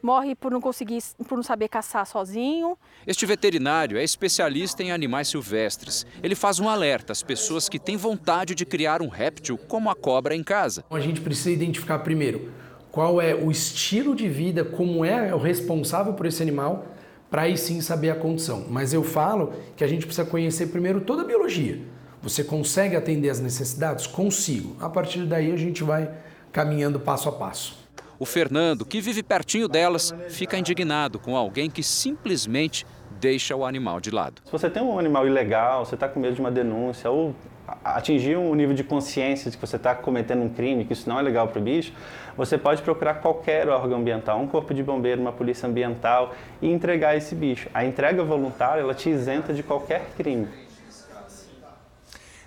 [0.04, 2.78] morre por não conseguir, por não saber caçar sozinho.
[3.08, 6.06] Este veterinário é especialista em animais silvestres.
[6.22, 9.96] Ele faz um alerta às pessoas que têm vontade de criar um réptil como a
[9.96, 10.84] cobra em casa.
[10.92, 12.52] A gente precisa identificar primeiro
[12.92, 16.86] qual é o estilo de vida, como é o responsável por esse animal,
[17.32, 18.66] para aí sim saber a condição.
[18.70, 21.80] Mas eu falo que a gente precisa conhecer primeiro toda a biologia.
[22.22, 24.06] Você consegue atender as necessidades?
[24.06, 24.76] Consigo.
[24.80, 26.12] A partir daí a gente vai
[26.52, 27.83] caminhando passo a passo.
[28.24, 32.88] O Fernando, que vive pertinho delas, fica indignado com alguém que simplesmente
[33.20, 34.42] deixa o animal de lado.
[34.46, 37.36] Se você tem um animal ilegal, você está com medo de uma denúncia ou
[37.84, 41.20] atingir um nível de consciência de que você está cometendo um crime, que isso não
[41.20, 41.92] é legal para o bicho,
[42.38, 47.18] você pode procurar qualquer órgão ambiental, um corpo de bombeiro, uma polícia ambiental e entregar
[47.18, 47.68] esse bicho.
[47.74, 50.48] A entrega voluntária ela te isenta de qualquer crime.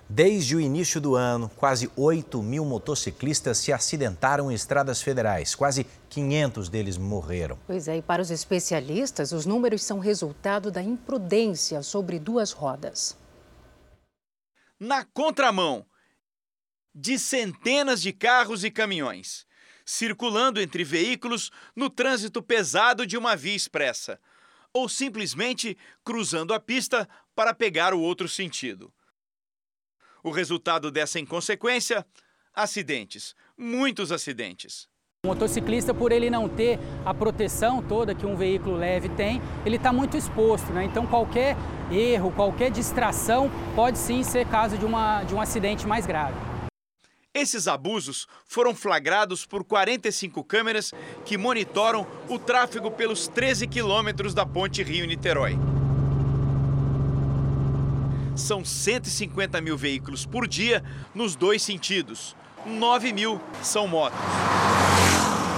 [0.09, 5.55] Desde o início do ano, quase 8 mil motociclistas se acidentaram em estradas federais.
[5.55, 7.59] Quase 500 deles morreram.
[7.67, 13.17] Pois é, e para os especialistas, os números são resultado da imprudência sobre duas rodas.
[14.79, 15.85] Na contramão
[16.95, 19.45] de centenas de carros e caminhões,
[19.85, 24.21] circulando entre veículos no trânsito pesado de uma via expressa,
[24.73, 28.93] ou simplesmente cruzando a pista para pegar o outro sentido.
[30.23, 32.05] O resultado dessa inconsequência?
[32.55, 34.89] Acidentes, muitos acidentes.
[35.25, 39.77] O motociclista, por ele não ter a proteção toda que um veículo leve tem, ele
[39.77, 40.85] está muito exposto, né?
[40.85, 41.57] Então qualquer
[41.91, 46.37] erro, qualquer distração pode sim ser caso de, uma, de um acidente mais grave.
[47.35, 54.47] Esses abusos foram flagrados por 45 câmeras que monitoram o tráfego pelos 13 quilômetros da
[54.47, 55.59] ponte Rio-Niterói.
[58.37, 62.37] São 150 mil veículos por dia nos dois sentidos.
[62.67, 64.19] 9 mil são motos.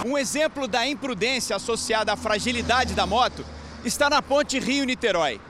[0.07, 3.45] Um exemplo da imprudência associada à fragilidade da moto
[3.85, 5.41] está na ponte Rio-Niterói.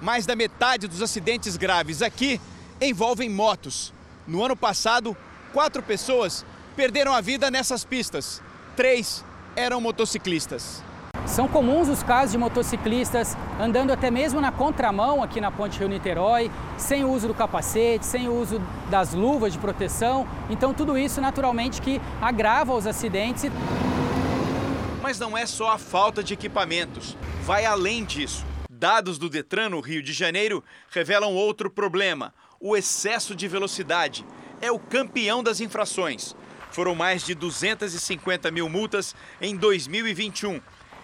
[0.00, 2.40] Mais da metade dos acidentes graves aqui
[2.80, 3.92] envolvem motos.
[4.26, 5.16] No ano passado,
[5.52, 8.42] quatro pessoas perderam a vida nessas pistas.
[8.76, 9.24] Três
[9.54, 10.82] eram motociclistas.
[11.26, 16.50] São comuns os casos de motociclistas andando até mesmo na contramão aqui na Ponte Rio-Niterói,
[16.76, 20.26] sem o uso do capacete, sem o uso das luvas de proteção.
[20.48, 23.50] Então tudo isso naturalmente que agrava os acidentes.
[25.02, 28.44] Mas não é só a falta de equipamentos, vai além disso.
[28.70, 34.24] Dados do Detran no Rio de Janeiro revelam outro problema: o excesso de velocidade.
[34.60, 36.34] É o campeão das infrações.
[36.70, 40.60] Foram mais de 250 mil multas em 2021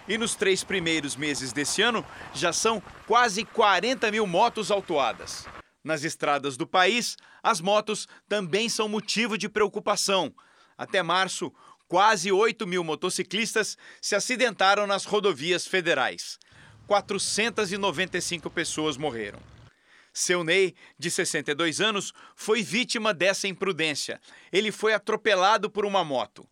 [0.09, 5.47] e nos três primeiros meses desse ano, já são quase 40 mil motos autuadas.
[5.83, 10.35] Nas estradas do país, as motos também são motivo de preocupação.
[10.79, 11.53] Até março,
[11.87, 16.39] quase 8 mil motociclistas se acidentaram nas rodovias federais.
[16.87, 19.41] 495 pessoas morreram.
[20.13, 24.21] Seu Ney, de 62 anos, foi vítima dessa imprudência.
[24.53, 26.49] Ele foi atropelado por uma moto.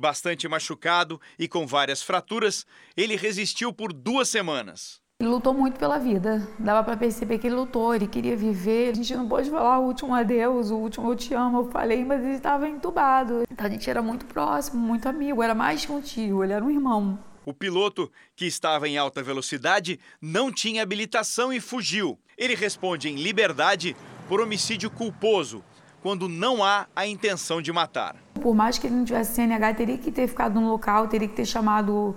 [0.00, 2.64] Bastante machucado e com várias fraturas,
[2.96, 5.00] ele resistiu por duas semanas.
[5.20, 6.48] Ele lutou muito pela vida.
[6.56, 8.92] Dava para perceber que ele lutou, ele queria viver.
[8.92, 12.04] A gente não pôde falar o último adeus, o último eu te amo, eu falei,
[12.04, 13.42] mas ele estava entubado.
[13.50, 16.64] Então a gente era muito próximo, muito amigo, era mais que um tio, ele era
[16.64, 17.18] um irmão.
[17.44, 22.16] O piloto, que estava em alta velocidade, não tinha habilitação e fugiu.
[22.36, 23.96] Ele responde em liberdade
[24.28, 25.64] por homicídio culposo,
[26.02, 28.16] quando não há a intenção de matar.
[28.40, 31.34] Por mais que ele não tivesse CNH, teria que ter ficado no local, teria que
[31.34, 32.14] ter chamado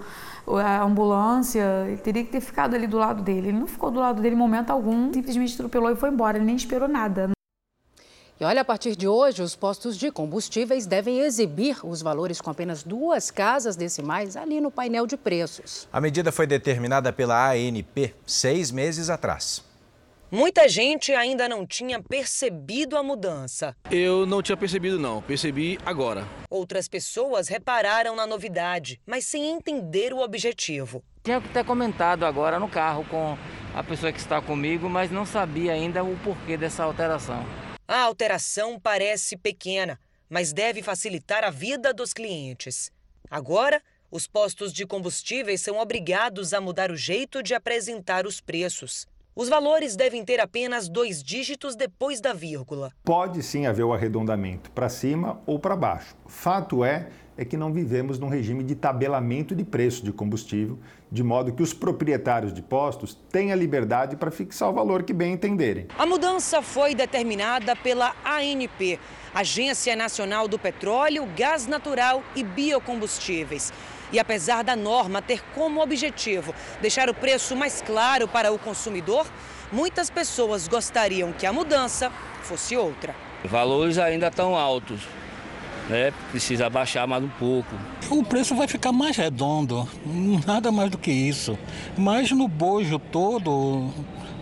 [0.47, 3.49] a ambulância, teria que ter ficado ali do lado dele.
[3.49, 6.45] Ele não ficou do lado dele em momento algum, simplesmente atropelou e foi embora, ele
[6.45, 7.31] nem esperou nada.
[8.39, 12.49] E olha, a partir de hoje, os postos de combustíveis devem exibir os valores com
[12.49, 15.87] apenas duas casas decimais ali no painel de preços.
[15.93, 19.63] A medida foi determinada pela ANP seis meses atrás.
[20.33, 23.75] Muita gente ainda não tinha percebido a mudança.
[23.91, 25.21] Eu não tinha percebido, não.
[25.21, 26.25] Percebi agora.
[26.49, 31.03] Outras pessoas repararam na novidade, mas sem entender o objetivo.
[31.21, 33.37] Tinha que ter comentado agora no carro com
[33.75, 37.45] a pessoa que está comigo, mas não sabia ainda o porquê dessa alteração.
[37.85, 42.89] A alteração parece pequena, mas deve facilitar a vida dos clientes.
[43.29, 49.10] Agora, os postos de combustíveis são obrigados a mudar o jeito de apresentar os preços.
[49.33, 52.91] Os valores devem ter apenas dois dígitos depois da vírgula.
[53.01, 56.17] Pode sim haver o arredondamento para cima ou para baixo.
[56.27, 57.07] Fato é,
[57.37, 60.77] é que não vivemos num regime de tabelamento de preço de combustível,
[61.09, 65.13] de modo que os proprietários de postos têm a liberdade para fixar o valor que
[65.13, 65.87] bem entenderem.
[65.97, 68.99] A mudança foi determinada pela ANP,
[69.33, 73.71] Agência Nacional do Petróleo, Gás Natural e Biocombustíveis.
[74.11, 79.25] E apesar da norma ter como objetivo deixar o preço mais claro para o consumidor,
[79.71, 82.11] muitas pessoas gostariam que a mudança
[82.43, 83.15] fosse outra.
[83.45, 85.01] Valores ainda estão altos,
[85.89, 86.13] né?
[86.29, 87.69] Precisa baixar mais um pouco.
[88.09, 89.87] O preço vai ficar mais redondo,
[90.45, 91.57] nada mais do que isso.
[91.97, 93.89] Mas no bojo todo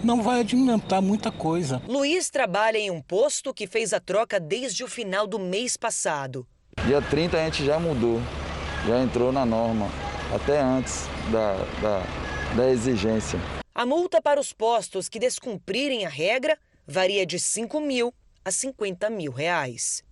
[0.03, 1.81] não vai adiantar muita coisa.
[1.87, 6.45] Luiz trabalha em um posto que fez a troca desde o final do mês passado.
[6.85, 8.21] Dia 30 a gente já mudou,
[8.85, 9.89] já entrou na norma,
[10.33, 12.03] até antes da, da,
[12.55, 13.39] da exigência.
[13.73, 18.13] A multa para os postos que descumprirem a regra varia de 5 mil
[18.43, 20.03] a 50 mil reais.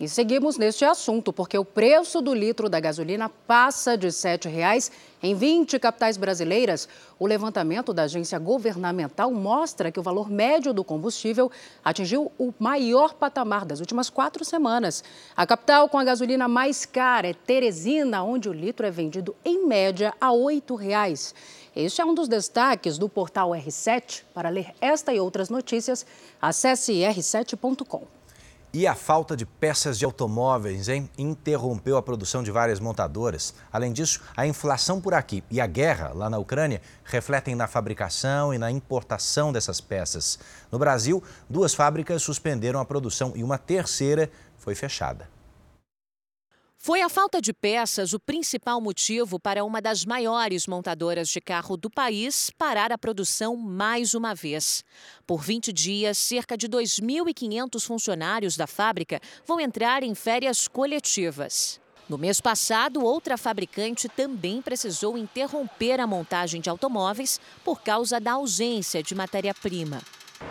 [0.00, 4.90] E seguimos neste assunto, porque o preço do litro da gasolina passa de R$ 7,00
[5.22, 6.88] em 20 capitais brasileiras.
[7.18, 11.50] O levantamento da agência governamental mostra que o valor médio do combustível
[11.84, 15.04] atingiu o maior patamar das últimas quatro semanas.
[15.36, 19.66] A capital com a gasolina mais cara é Teresina, onde o litro é vendido em
[19.66, 21.34] média a R$ 8,00.
[21.76, 24.22] Este é um dos destaques do portal R7.
[24.32, 26.06] Para ler esta e outras notícias,
[26.40, 28.19] acesse r7.com.
[28.72, 33.52] E a falta de peças de automóveis hein, interrompeu a produção de várias montadoras.
[33.72, 38.54] Além disso, a inflação por aqui e a guerra lá na Ucrânia refletem na fabricação
[38.54, 40.38] e na importação dessas peças.
[40.70, 45.39] No Brasil, duas fábricas suspenderam a produção e uma terceira foi fechada.
[46.82, 51.76] Foi a falta de peças o principal motivo para uma das maiores montadoras de carro
[51.76, 54.82] do país parar a produção mais uma vez.
[55.26, 61.78] Por 20 dias, cerca de 2.500 funcionários da fábrica vão entrar em férias coletivas.
[62.08, 68.32] No mês passado, outra fabricante também precisou interromper a montagem de automóveis por causa da
[68.32, 70.00] ausência de matéria-prima.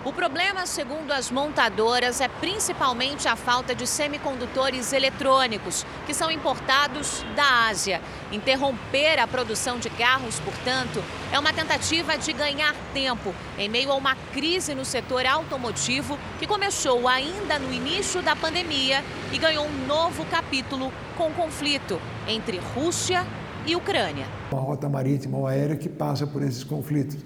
[0.06, 7.26] O problema, segundo as montadoras, é principalmente a falta de semicondutores eletrônicos, que são importados
[7.36, 8.02] da Ásia.
[8.32, 13.96] Interromper a produção de carros, portanto, é uma tentativa de ganhar tempo em meio a
[13.96, 19.86] uma crise no setor automotivo que começou ainda no início da pandemia e ganhou um
[19.86, 23.28] novo capítulo com o conflito entre Rússia
[23.66, 24.26] e Ucrânia.
[24.50, 27.18] Uma rota marítima ou aérea que passa por esses conflitos.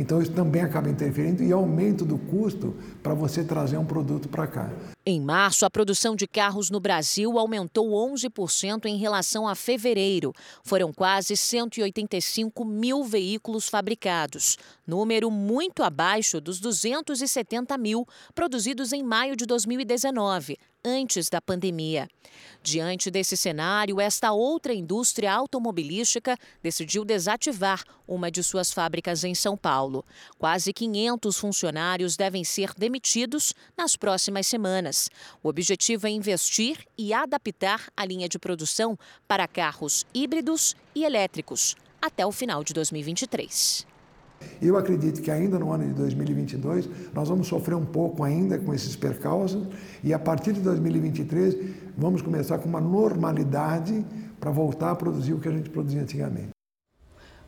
[0.00, 4.46] Então isso também acaba interferindo e aumento do custo para você trazer um produto para
[4.46, 4.70] cá.
[5.04, 10.32] Em março, a produção de carros no Brasil aumentou 11% em relação a fevereiro.
[10.62, 19.34] Foram quase 185 mil veículos fabricados, número muito abaixo dos 270 mil produzidos em maio
[19.34, 22.06] de 2019, antes da pandemia.
[22.62, 29.56] Diante desse cenário, esta outra indústria automobilística decidiu desativar uma de suas fábricas em São
[29.56, 30.04] Paulo.
[30.38, 32.89] Quase 500 funcionários devem ser demitidos
[33.76, 35.08] nas próximas semanas.
[35.42, 41.76] O objetivo é investir e adaptar a linha de produção para carros híbridos e elétricos
[42.00, 43.86] até o final de 2023.
[44.60, 48.72] Eu acredito que ainda no ano de 2022 nós vamos sofrer um pouco ainda com
[48.72, 49.66] esses percalços
[50.02, 51.56] e a partir de 2023
[51.96, 54.04] vamos começar com uma normalidade
[54.38, 56.59] para voltar a produzir o que a gente produzia antigamente.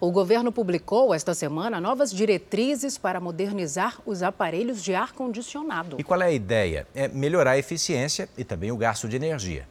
[0.04, 5.94] O governo publicou esta semana novas diretrizes para modernizar os aparelhos de ar-condicionado.
[5.96, 6.88] E qual é a ideia?
[6.92, 9.68] É melhorar a eficiência e também o gasto de energia.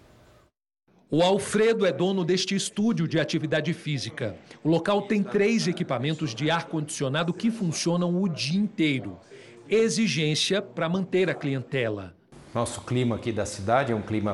[1.09, 4.38] O Alfredo é dono deste estúdio de atividade física.
[4.63, 9.19] O local tem três equipamentos de ar-condicionado que funcionam o dia inteiro.
[9.67, 12.15] Exigência para manter a clientela.
[12.55, 14.34] Nosso clima aqui da cidade é um clima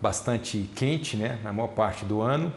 [0.00, 2.50] bastante quente, né, na maior parte do ano.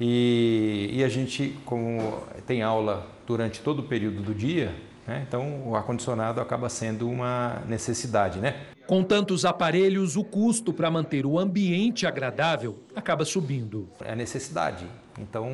[0.00, 4.74] E, e a gente, como tem aula durante todo o período do dia,
[5.06, 8.66] né, então o ar-condicionado acaba sendo uma necessidade, né?
[8.86, 13.88] Com tantos aparelhos, o custo para manter o ambiente agradável acaba subindo.
[14.04, 14.86] É necessidade,
[15.18, 15.50] então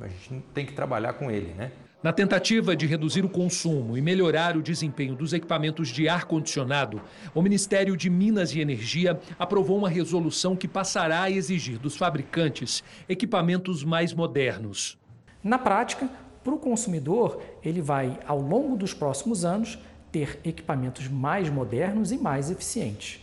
[0.00, 1.70] a gente tem que trabalhar com ele, né?
[2.06, 7.02] Na tentativa de reduzir o consumo e melhorar o desempenho dos equipamentos de ar-condicionado,
[7.34, 12.84] o Ministério de Minas e Energia aprovou uma resolução que passará a exigir dos fabricantes
[13.08, 14.96] equipamentos mais modernos.
[15.42, 16.08] Na prática,
[16.44, 19.76] para o consumidor, ele vai, ao longo dos próximos anos,
[20.12, 23.20] ter equipamentos mais modernos e mais eficientes.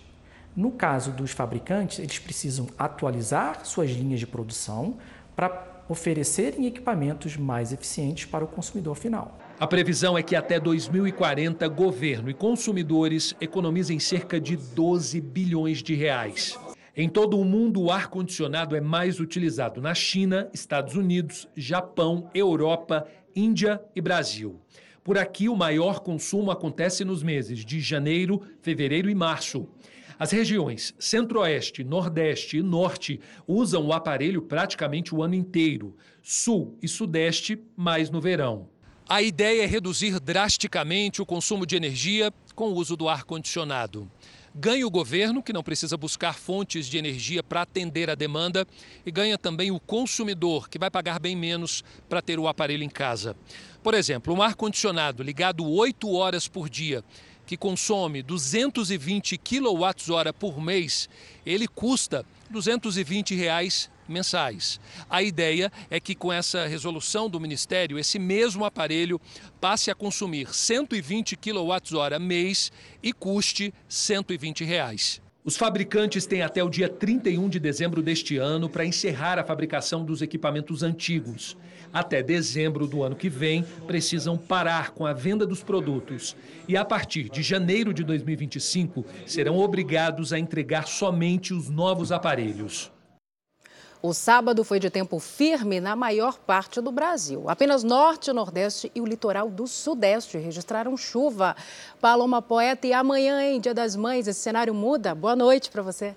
[0.53, 4.97] No caso dos fabricantes, eles precisam atualizar suas linhas de produção
[5.37, 9.37] para oferecerem equipamentos mais eficientes para o consumidor final.
[9.59, 15.93] A previsão é que até 2040, governo e consumidores economizem cerca de 12 bilhões de
[15.93, 16.57] reais.
[16.95, 23.07] Em todo o mundo, o ar-condicionado é mais utilizado na China, Estados Unidos, Japão, Europa,
[23.35, 24.59] Índia e Brasil.
[25.03, 29.67] Por aqui, o maior consumo acontece nos meses de janeiro, fevereiro e março.
[30.17, 35.95] As regiões Centro-Oeste, Nordeste e Norte usam o aparelho praticamente o ano inteiro.
[36.21, 38.69] Sul e Sudeste, mais no verão.
[39.07, 44.09] A ideia é reduzir drasticamente o consumo de energia com o uso do ar-condicionado.
[44.55, 48.67] Ganha o governo, que não precisa buscar fontes de energia para atender a demanda,
[49.03, 52.89] e ganha também o consumidor, que vai pagar bem menos para ter o aparelho em
[52.89, 53.35] casa.
[53.81, 57.03] Por exemplo, um ar-condicionado ligado 8 horas por dia
[57.45, 61.09] que consome 220 kWh por mês,
[61.45, 64.79] ele custa 220 reais mensais.
[65.09, 69.19] A ideia é que com essa resolução do Ministério, esse mesmo aparelho
[69.59, 72.71] passe a consumir 120 kWh mês
[73.01, 75.21] e custe 120 reais.
[75.45, 80.05] Os fabricantes têm até o dia 31 de dezembro deste ano para encerrar a fabricação
[80.05, 81.57] dos equipamentos antigos.
[81.93, 86.35] Até dezembro do ano que vem, precisam parar com a venda dos produtos.
[86.67, 92.91] E a partir de janeiro de 2025, serão obrigados a entregar somente os novos aparelhos.
[94.05, 97.45] O sábado foi de tempo firme na maior parte do Brasil.
[97.47, 101.55] Apenas norte, nordeste e o litoral do sudeste registraram chuva.
[102.01, 105.15] Paloma Poeta, e amanhã, em Dia das Mães, esse cenário muda?
[105.15, 106.13] Boa noite para você.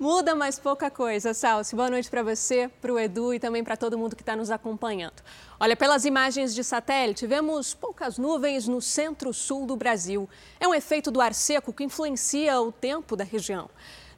[0.00, 1.34] Muda, mas pouca coisa.
[1.34, 4.34] Salsi, boa noite para você, para o Edu e também para todo mundo que está
[4.34, 5.22] nos acompanhando.
[5.60, 10.26] Olha, pelas imagens de satélite, vemos poucas nuvens no centro-sul do Brasil.
[10.58, 13.68] É um efeito do ar seco que influencia o tempo da região.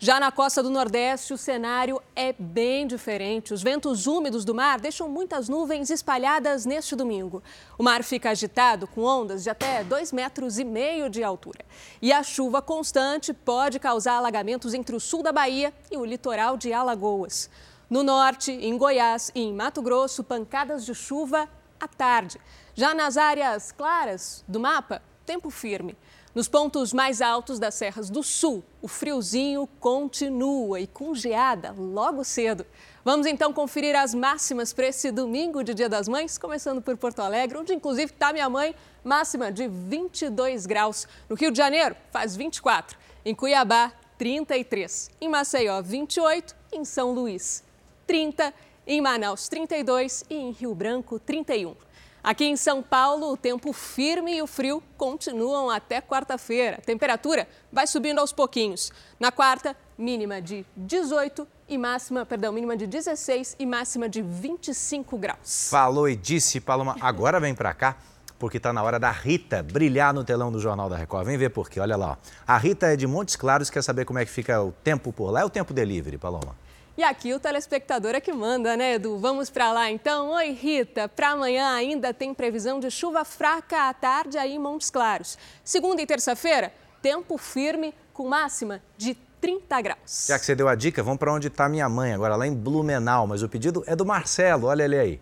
[0.04, 3.54] Já na costa do Nordeste, o cenário é bem diferente.
[3.54, 7.40] Os ventos úmidos do mar deixam muitas nuvens espalhadas neste domingo.
[7.78, 11.64] O mar fica agitado, com ondas de até 2,5 metros e meio de altura.
[12.02, 16.56] E a chuva constante pode causar alagamentos entre o sul da Bahia e o litoral
[16.56, 17.48] de Alagoas.
[17.88, 21.48] No norte, em Goiás e em Mato Grosso, pancadas de chuva
[21.78, 22.40] à tarde.
[22.74, 25.96] Já nas áreas claras do mapa, tempo firme.
[26.34, 32.24] Nos pontos mais altos das serras do sul, o friozinho continua e com geada logo
[32.24, 32.64] cedo.
[33.04, 37.20] Vamos então conferir as máximas para esse domingo de Dia das Mães, começando por Porto
[37.20, 38.74] Alegre, onde inclusive está minha mãe,
[39.04, 41.06] máxima de 22 graus.
[41.28, 42.96] No Rio de Janeiro, faz 24.
[43.26, 45.10] Em Cuiabá, 33.
[45.20, 46.56] Em Maceió, 28.
[46.72, 47.62] Em São Luís,
[48.06, 48.54] 30.
[48.86, 50.24] Em Manaus, 32.
[50.30, 51.76] E em Rio Branco, 31.
[52.24, 56.78] Aqui em São Paulo, o tempo firme e o frio continuam até quarta-feira.
[56.86, 58.92] Temperatura vai subindo aos pouquinhos.
[59.18, 65.18] Na quarta, mínima de 18 e máxima, perdão, mínima de 16 e máxima de 25
[65.18, 65.68] graus.
[65.68, 66.94] Falou e disse, Paloma.
[67.00, 67.96] Agora vem para cá
[68.38, 71.26] porque está na hora da Rita brilhar no telão do Jornal da Record.
[71.26, 72.12] Vem ver por quê, olha lá.
[72.12, 72.16] Ó.
[72.46, 75.32] A Rita é de Montes Claros, quer saber como é que fica o tempo por
[75.32, 75.40] lá.
[75.40, 76.56] É o tempo delivery, Paloma.
[76.94, 79.16] E aqui o telespectador é que manda, né, Edu?
[79.16, 80.28] Vamos para lá então.
[80.32, 81.08] Oi, Rita.
[81.08, 85.38] Para amanhã ainda tem previsão de chuva fraca à tarde aí em Montes Claros.
[85.64, 86.70] Segunda e terça-feira,
[87.00, 90.26] tempo firme com máxima de 30 graus.
[90.28, 92.52] Já que você deu a dica, vamos para onde está minha mãe, agora lá em
[92.52, 93.26] Blumenau.
[93.26, 95.20] Mas o pedido é do Marcelo, olha ele aí.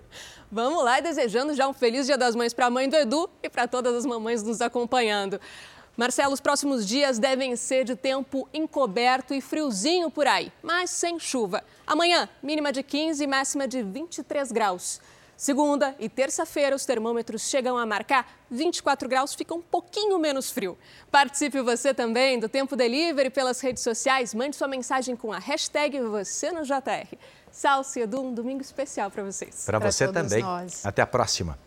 [0.50, 3.48] Vamos lá, desejando já um feliz Dia das Mães para a mãe do Edu e
[3.48, 5.40] para todas as mamães nos acompanhando.
[6.00, 11.18] Marcelo, os próximos dias devem ser de tempo encoberto e friozinho por aí, mas sem
[11.20, 11.62] chuva.
[11.86, 14.98] Amanhã, mínima de 15 e máxima de 23 graus.
[15.36, 20.78] Segunda e terça-feira, os termômetros chegam a marcar 24 graus, fica um pouquinho menos frio.
[21.10, 24.32] Participe você também do Tempo Delivery pelas redes sociais.
[24.32, 27.14] Mande sua mensagem com a hashtag você no JR.
[27.52, 29.66] Salce, Edu, um domingo especial para vocês.
[29.66, 30.42] Para você também.
[30.42, 30.86] Nós.
[30.86, 31.58] Até a próxima.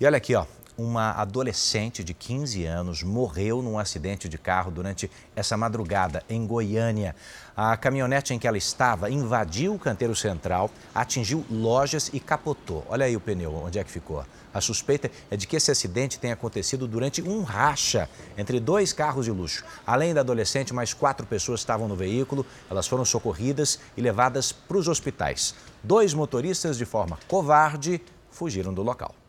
[0.00, 5.10] E olha aqui, ó uma adolescente de 15 anos morreu num acidente de carro durante
[5.36, 7.14] essa madrugada em Goiânia.
[7.56, 12.86] A caminhonete em que ela estava invadiu o canteiro central, atingiu lojas e capotou.
[12.88, 14.24] Olha aí o pneu, onde é que ficou.
[14.54, 19.26] A suspeita é de que esse acidente tenha acontecido durante um racha entre dois carros
[19.26, 19.64] de luxo.
[19.86, 22.44] Além da adolescente, mais quatro pessoas estavam no veículo.
[22.70, 25.54] Elas foram socorridas e levadas para os hospitais.
[25.82, 28.00] Dois motoristas, de forma covarde,
[28.30, 29.21] fugiram do local.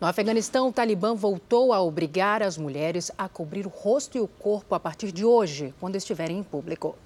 [0.00, 4.26] No Afeganistão, o Talibã voltou a obrigar as mulheres a cobrir o rosto e o
[4.26, 6.96] corpo a partir de hoje, quando estiverem em público.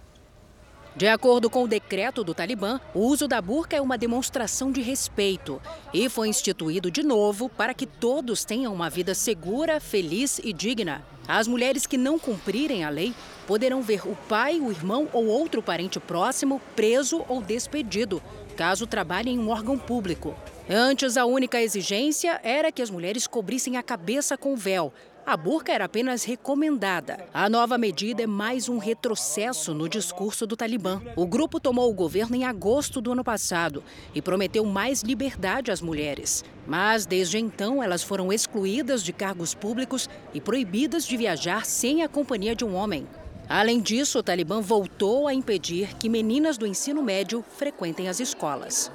[0.97, 4.80] De acordo com o decreto do Talibã, o uso da burca é uma demonstração de
[4.80, 5.61] respeito
[5.93, 11.05] e foi instituído de novo para que todos tenham uma vida segura, feliz e digna.
[11.28, 13.14] As mulheres que não cumprirem a lei
[13.47, 18.20] poderão ver o pai, o irmão ou outro parente próximo preso ou despedido,
[18.57, 20.34] caso trabalhem em um órgão público.
[20.71, 24.93] Antes, a única exigência era que as mulheres cobrissem a cabeça com véu.
[25.25, 27.27] a burca era apenas recomendada.
[27.33, 31.01] A nova medida é mais um retrocesso no discurso do Talibã.
[31.16, 33.83] O grupo tomou o governo em agosto do ano passado
[34.14, 36.45] e prometeu mais liberdade às mulheres.
[36.66, 42.09] Mas, desde então, elas foram excluídas de cargos públicos e proibidas de viajar sem a
[42.09, 43.07] companhia de um homem.
[43.49, 48.93] Além disso, o Talibã voltou a impedir que meninas do ensino médio frequentem as escolas.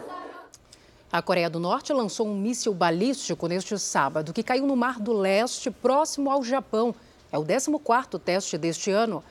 [1.14, 5.14] A Coreia do Norte lançou um míssil balístico neste sábado que caiu no Mar do
[5.14, 6.96] Leste, próximo ao Japão.
[7.32, 9.24] É o 14º teste deste ano.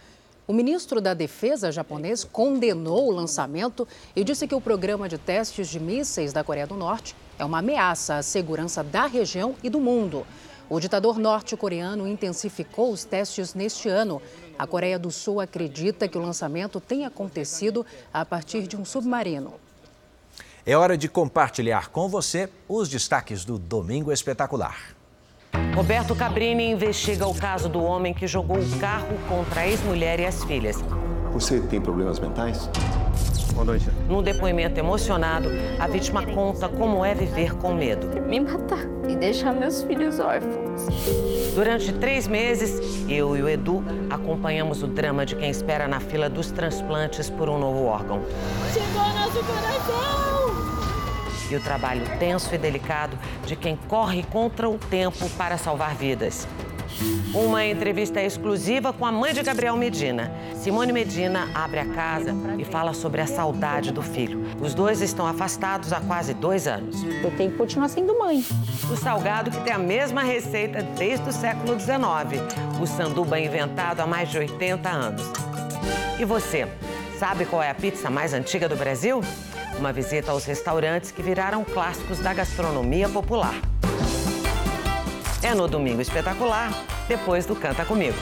[0.46, 5.66] O ministro da Defesa japonês condenou o lançamento e disse que o programa de testes
[5.66, 9.80] de mísseis da Coreia do Norte é uma ameaça à segurança da região e do
[9.80, 10.24] mundo.
[10.70, 14.22] O ditador norte-coreano intensificou os testes neste ano.
[14.56, 19.54] A Coreia do Sul acredita que o lançamento tenha acontecido a partir de um submarino.
[20.64, 24.94] É hora de compartilhar com você os destaques do Domingo Espetacular.
[25.74, 30.24] Roberto Cabrini investiga o caso do homem que jogou o carro contra a ex-mulher e
[30.24, 30.76] as filhas.
[31.32, 32.70] Você tem problemas mentais?
[33.54, 33.90] Boa noite.
[34.08, 35.48] Num depoimento emocionado,
[35.80, 38.06] a vítima conta como é viver com medo.
[38.22, 40.86] Me matar e deixar meus filhos órfãos.
[41.56, 46.30] Durante três meses, eu e o Edu acompanhamos o drama de quem espera na fila
[46.30, 48.22] dos transplantes por um novo órgão.
[48.72, 50.31] Chegou nosso coração!
[51.52, 56.48] E o trabalho tenso e delicado de quem corre contra o tempo para salvar vidas.
[57.34, 60.32] Uma entrevista exclusiva com a mãe de Gabriel Medina.
[60.54, 64.42] Simone Medina abre a casa e fala sobre a saudade do filho.
[64.62, 67.04] Os dois estão afastados há quase dois anos.
[67.22, 68.42] Eu tenho que continuar sendo mãe.
[68.90, 72.40] O salgado que tem a mesma receita desde o século XIX.
[72.80, 75.22] O sanduba inventado há mais de 80 anos.
[76.18, 76.66] E você,
[77.18, 79.20] sabe qual é a pizza mais antiga do Brasil?
[79.82, 83.52] Uma visita aos restaurantes que viraram clássicos da gastronomia popular.
[85.42, 86.70] É no Domingo Espetacular,
[87.08, 88.16] depois do Canta Comigo.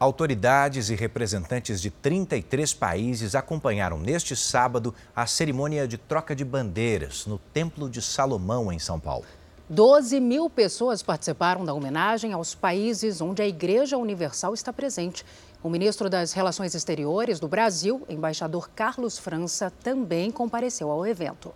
[0.00, 7.26] Autoridades e representantes de 33 países acompanharam neste sábado a cerimônia de troca de bandeiras
[7.26, 9.26] no Templo de Salomão, em São Paulo.
[9.68, 15.26] 12 mil pessoas participaram da homenagem aos países onde a Igreja Universal está presente.
[15.66, 21.52] O ministro das Relações Exteriores do Brasil, embaixador Carlos França, também compareceu ao evento.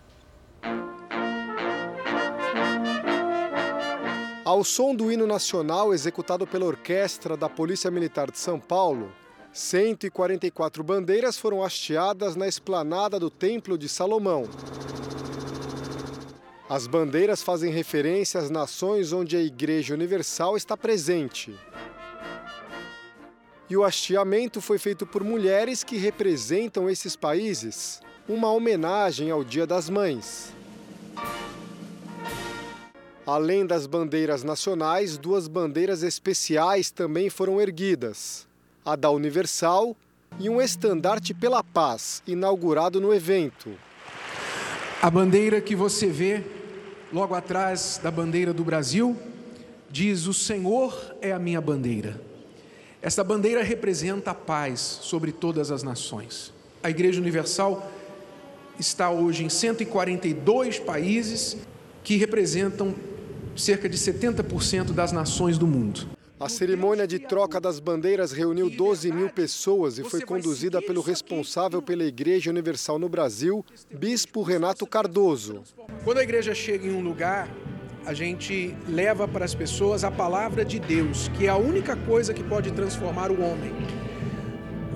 [4.44, 9.12] Ao som do hino nacional executado pela orquestra da Polícia Militar de São Paulo,
[9.52, 14.42] 144 bandeiras foram hasteadas na esplanada do Templo de Salomão.
[16.68, 21.56] As bandeiras fazem referência às nações onde a Igreja Universal está presente.
[23.70, 29.64] E o hasteamento foi feito por mulheres que representam esses países, uma homenagem ao Dia
[29.64, 30.52] das Mães.
[33.24, 38.44] Além das bandeiras nacionais, duas bandeiras especiais também foram erguidas:
[38.84, 39.96] a da Universal
[40.40, 43.70] e um estandarte pela paz, inaugurado no evento.
[45.00, 46.42] A bandeira que você vê
[47.12, 49.16] logo atrás da bandeira do Brasil
[49.88, 52.30] diz: O Senhor é a minha bandeira.
[53.03, 56.53] Esta bandeira representa a paz sobre todas as nações.
[56.82, 57.90] A Igreja Universal
[58.78, 61.57] está hoje em 142 países
[62.05, 62.94] que representam
[63.57, 66.09] cerca de 70% das nações do mundo.
[66.38, 71.80] A cerimônia de troca das bandeiras reuniu 12 mil pessoas e foi conduzida pelo responsável
[71.80, 75.62] pela Igreja Universal no Brasil, Bispo Renato Cardoso.
[76.05, 77.51] Quando a igreja chega em um lugar,
[78.07, 82.32] a gente leva para as pessoas a palavra de Deus, que é a única coisa
[82.32, 83.72] que pode transformar o homem.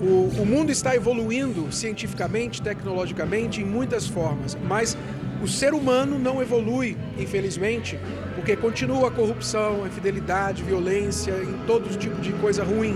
[0.01, 4.97] O, o mundo está evoluindo cientificamente, tecnologicamente, em muitas formas, mas
[5.41, 7.99] o ser humano não evolui, infelizmente,
[8.35, 12.95] porque continua a corrupção, a infidelidade, violência, em todo tipo de coisa ruim.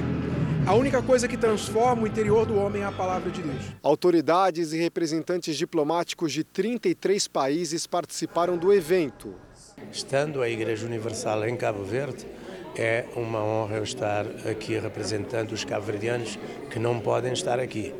[0.65, 3.63] A única coisa que transforma o interior do homem é a palavra de Deus.
[3.81, 9.33] Autoridades e representantes diplomáticos de 33 países participaram do evento.
[9.91, 12.25] Estando a Igreja Universal em Cabo Verde,
[12.75, 16.37] é uma honra eu estar aqui representando os cabo-verdianos
[16.69, 17.93] que não podem estar aqui.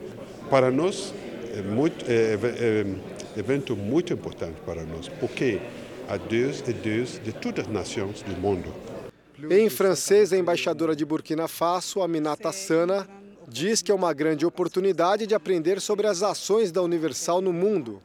[0.50, 1.14] Para nós,
[1.54, 2.86] é muito, é, é,
[3.36, 5.60] é evento muito importante para nós, porque
[6.08, 8.74] a Deus é Deus de todas as nações do mundo.
[9.50, 13.08] Em francês, a embaixadora de Burkina Faso, Aminata Sana,
[13.50, 18.02] diz que é uma grande oportunidade de aprender sobre as ações da Universal no mundo.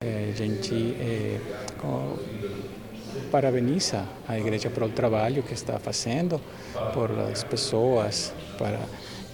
[0.00, 1.38] É, a gente é,
[3.30, 6.40] parabeniza a igreja pelo trabalho que está fazendo,
[6.92, 8.80] por as pessoas, para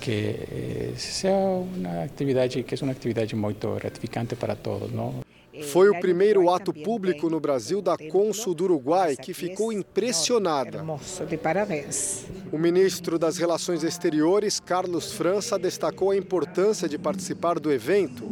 [0.01, 5.21] que seja uma atividade que é uma atividade muito gratificante para todos, não?
[5.65, 10.85] Foi o primeiro ato público no Brasil da cônsul do Uruguai que ficou impressionada.
[11.29, 12.27] De parabéns.
[12.53, 18.25] O ministro das Relações Exteriores, Carlos França, destacou a importância de participar do evento.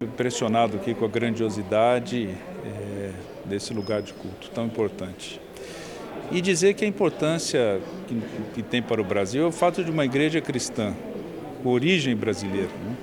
[0.00, 2.28] Impressionado aqui com a grandiosidade
[2.64, 3.10] é,
[3.44, 5.40] desse lugar de culto tão importante.
[6.30, 8.22] E dizer que a importância que,
[8.54, 10.94] que, tem para o Brasil é o fato de uma igreja cristã,
[11.62, 12.96] com origem brasileira, né?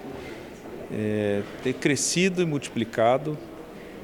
[0.91, 3.37] é, ter crescido e multiplicado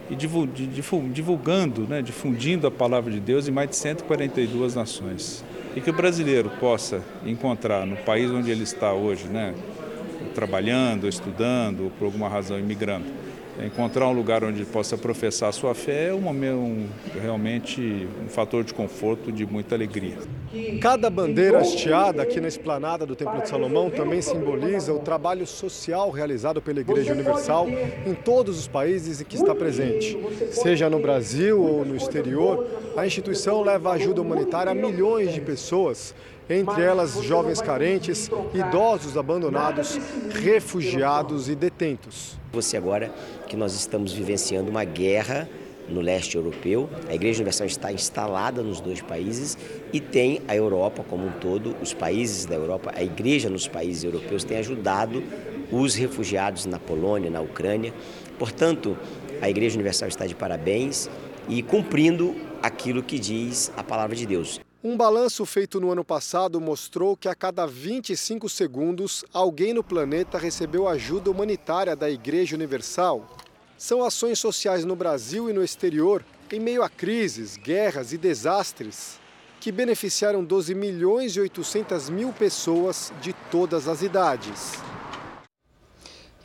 [0.09, 5.43] e divulgando, né, difundindo a palavra de Deus em mais de 142 nações.
[5.75, 9.55] E que o brasileiro possa encontrar no país onde ele está hoje, né,
[10.35, 13.05] trabalhando, estudando, ou por alguma razão imigrando,
[13.61, 16.87] encontrar um lugar onde possa professar sua fé é um, um,
[17.21, 20.17] realmente um fator de conforto, de muita alegria.
[20.81, 26.09] Cada bandeira hasteada aqui na esplanada do Templo de Salomão também simboliza o trabalho social
[26.09, 27.67] realizado pela Igreja Universal
[28.05, 30.17] em todos os países em que está presente.
[30.51, 36.13] Seja no Brasil ou no exterior, a instituição leva ajuda humanitária a milhões de pessoas
[36.53, 39.99] entre elas jovens carentes, idosos abandonados,
[40.41, 42.37] refugiados e detentos.
[42.51, 43.11] Você agora
[43.47, 45.49] que nós estamos vivenciando uma guerra
[45.89, 46.89] no leste europeu.
[47.09, 49.57] A Igreja Universal está instalada nos dois países
[49.91, 54.03] e tem a Europa como um todo, os países da Europa, a Igreja nos países
[54.03, 55.23] europeus tem ajudado
[55.71, 57.93] os refugiados na Polônia, na Ucrânia.
[58.37, 58.97] Portanto,
[59.41, 61.09] a Igreja Universal está de parabéns
[61.49, 64.59] e cumprindo aquilo que diz a palavra de Deus.
[64.85, 70.37] Um balanço feito no ano passado mostrou que a cada 25 segundos alguém no planeta
[70.37, 73.25] recebeu ajuda humanitária da Igreja Universal.
[73.77, 76.21] São ações sociais no Brasil e no exterior,
[76.51, 79.21] em meio a crises, guerras e desastres,
[79.61, 84.73] que beneficiaram 12 milhões e 800 mil pessoas de todas as idades.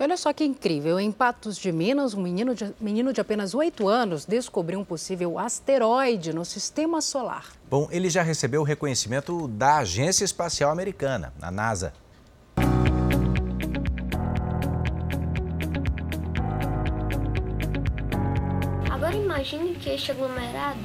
[0.00, 3.88] Olha só que incrível, em Patos de Minas, um menino de, menino de apenas 8
[3.88, 7.46] anos descobriu um possível asteroide no sistema solar.
[7.68, 11.92] Bom, ele já recebeu o reconhecimento da Agência Espacial Americana, a NASA.
[18.88, 20.78] Agora imagine que este aglomerado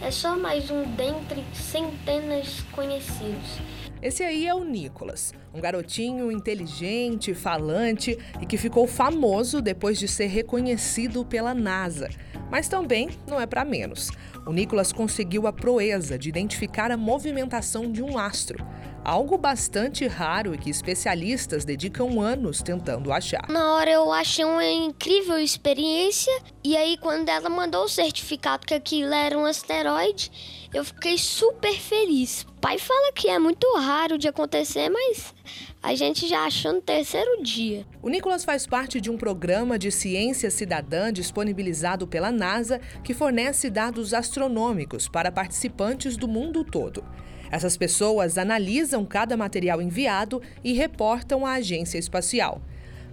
[0.00, 3.58] é só mais um dentre centenas conhecidos.
[4.02, 10.08] Esse aí é o Nicolas, um garotinho inteligente, falante e que ficou famoso depois de
[10.08, 12.08] ser reconhecido pela NASA.
[12.50, 14.10] Mas também não é para menos.
[14.46, 18.66] O Nicolas conseguiu a proeza de identificar a movimentação de um astro,
[19.04, 23.48] algo bastante raro e que especialistas dedicam anos tentando achar.
[23.48, 26.32] Na hora eu achei uma incrível experiência
[26.62, 30.30] e aí quando ela mandou o certificado que aquilo era um asteroide,
[30.72, 32.46] eu fiquei super feliz.
[32.60, 35.34] Pai fala que é muito raro de acontecer, mas
[35.82, 37.86] a gente já achou no terceiro dia.
[38.02, 43.70] O Nicolas faz parte de um programa de ciência cidadã disponibilizado pela NASA que fornece
[43.70, 47.02] dados astronômicos para participantes do mundo todo.
[47.50, 52.62] Essas pessoas analisam cada material enviado e reportam à agência espacial.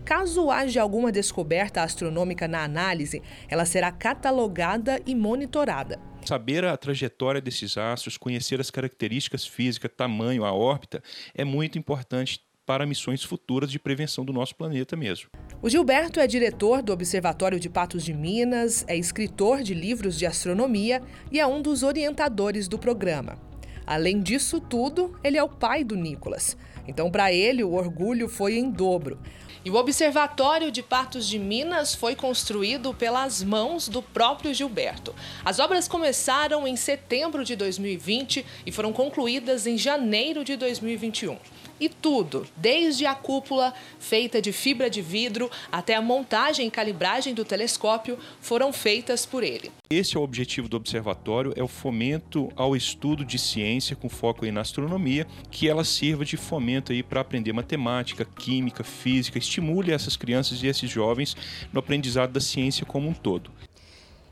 [0.06, 6.00] Caso haja alguma descoberta astronômica na análise, ela será catalogada e monitorada.
[6.26, 11.02] Saber a trajetória desses astros, conhecer as características físicas, tamanho, a órbita,
[11.34, 15.30] é muito importante para missões futuras de prevenção do nosso planeta mesmo.
[15.62, 20.26] O Gilberto é diretor do Observatório de Patos de Minas, é escritor de livros de
[20.26, 23.40] astronomia e é um dos orientadores do programa.
[23.88, 26.58] Além disso tudo, ele é o pai do Nicolas.
[26.86, 29.18] Então, para ele, o orgulho foi em dobro.
[29.64, 35.16] E o Observatório de Patos de Minas foi construído pelas mãos do próprio Gilberto.
[35.44, 41.38] As obras começaram em setembro de 2020 e foram concluídas em janeiro de 2021.
[41.80, 47.34] E tudo, desde a cúpula feita de fibra de vidro até a montagem e calibragem
[47.34, 49.72] do telescópio, foram feitas por ele.
[49.90, 54.46] Esse é o objetivo do observatório, é o fomento ao estudo de ciência com foco
[54.52, 60.16] na astronomia, que ela sirva de fomento aí para aprender matemática, química, física, estimule essas
[60.16, 61.36] crianças e esses jovens
[61.72, 63.52] no aprendizado da ciência como um todo.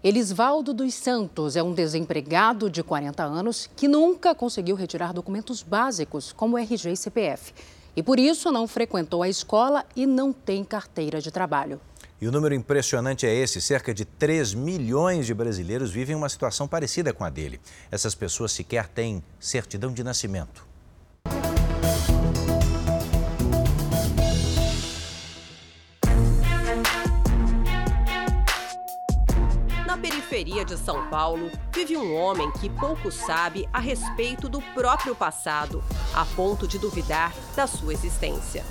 [0.06, 6.32] Elisvaldo dos Santos é um desempregado de 40 anos que nunca conseguiu retirar documentos básicos,
[6.32, 7.52] como RG e CPF.
[7.96, 11.82] E por isso não frequentou a escola e não tem carteira de trabalho.
[12.22, 16.68] E o número impressionante é esse: cerca de 3 milhões de brasileiros vivem uma situação
[16.68, 17.60] parecida com a dele.
[17.90, 20.75] Essas pessoas sequer têm certidão de nascimento.
[30.36, 35.82] Periferia de São Paulo, vive um homem que pouco sabe a respeito do próprio passado,
[36.14, 38.66] a ponto de duvidar da sua existência.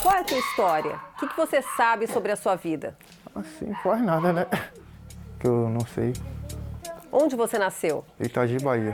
[0.00, 0.98] Qual é a sua história?
[1.22, 2.96] O que você sabe sobre a sua vida?
[3.34, 4.46] Assim, quase nada, né?
[5.38, 6.14] Que eu não sei.
[7.12, 8.02] Onde você nasceu?
[8.18, 8.92] Itagi, Bahia.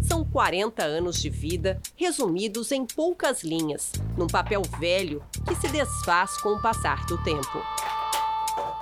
[0.00, 6.40] São 40 anos de vida resumidos em poucas linhas, num papel velho que se desfaz
[6.40, 7.60] com o passar do tempo.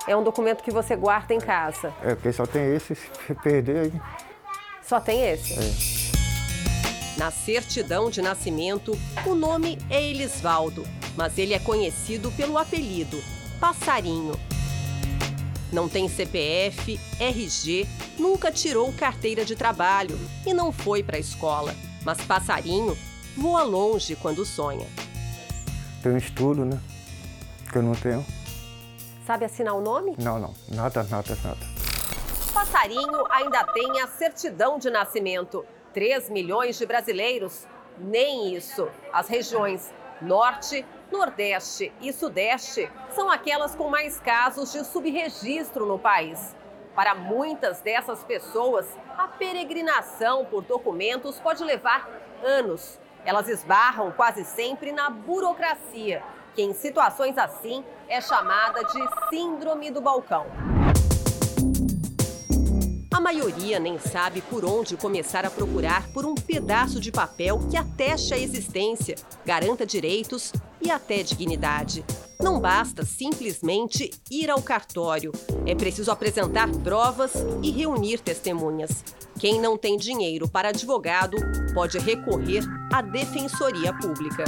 [0.07, 1.93] É um documento que você guarda em casa.
[2.03, 3.93] É, porque só tem esse, se perder aí.
[4.83, 5.55] Só tem esse?
[5.55, 7.19] É.
[7.19, 10.85] Na certidão de nascimento, o nome é Elisvaldo,
[11.17, 13.19] mas ele é conhecido pelo apelido
[13.59, 14.35] Passarinho.
[15.73, 17.89] Não tem CPF, RG,
[18.19, 21.75] nunca tirou carteira de trabalho e não foi para a escola.
[22.05, 22.97] Mas Passarinho
[23.37, 24.87] voa longe quando sonha.
[26.03, 26.79] Tem um estudo, né?
[27.73, 28.25] Que eu não tenho.
[29.27, 30.14] Sabe assinar o nome?
[30.18, 30.55] Não, não.
[30.68, 31.66] Nada, nada, nada.
[32.53, 35.64] Passarinho ainda tem a certidão de nascimento.
[35.95, 37.66] 3 milhões de brasileiros?
[37.97, 38.87] Nem isso.
[39.11, 46.55] As regiões Norte, Nordeste e Sudeste são aquelas com mais casos de subregistro no país.
[46.95, 52.09] Para muitas dessas pessoas, a peregrinação por documentos pode levar
[52.45, 53.01] anos.
[53.25, 56.22] Elas esbarram quase sempre na burocracia,
[56.55, 60.47] que em situações assim é chamada de Síndrome do Balcão.
[63.13, 67.77] A maioria nem sabe por onde começar a procurar por um pedaço de papel que
[67.77, 69.15] ateste a existência,
[69.47, 70.53] garanta direitos
[70.83, 72.05] e até dignidade.
[72.41, 75.33] Não basta simplesmente ir ao cartório.
[75.65, 77.33] É preciso apresentar provas
[77.63, 79.05] e reunir testemunhas.
[79.39, 81.37] Quem não tem dinheiro para advogado
[81.73, 84.45] pode recorrer à Defensoria Pública.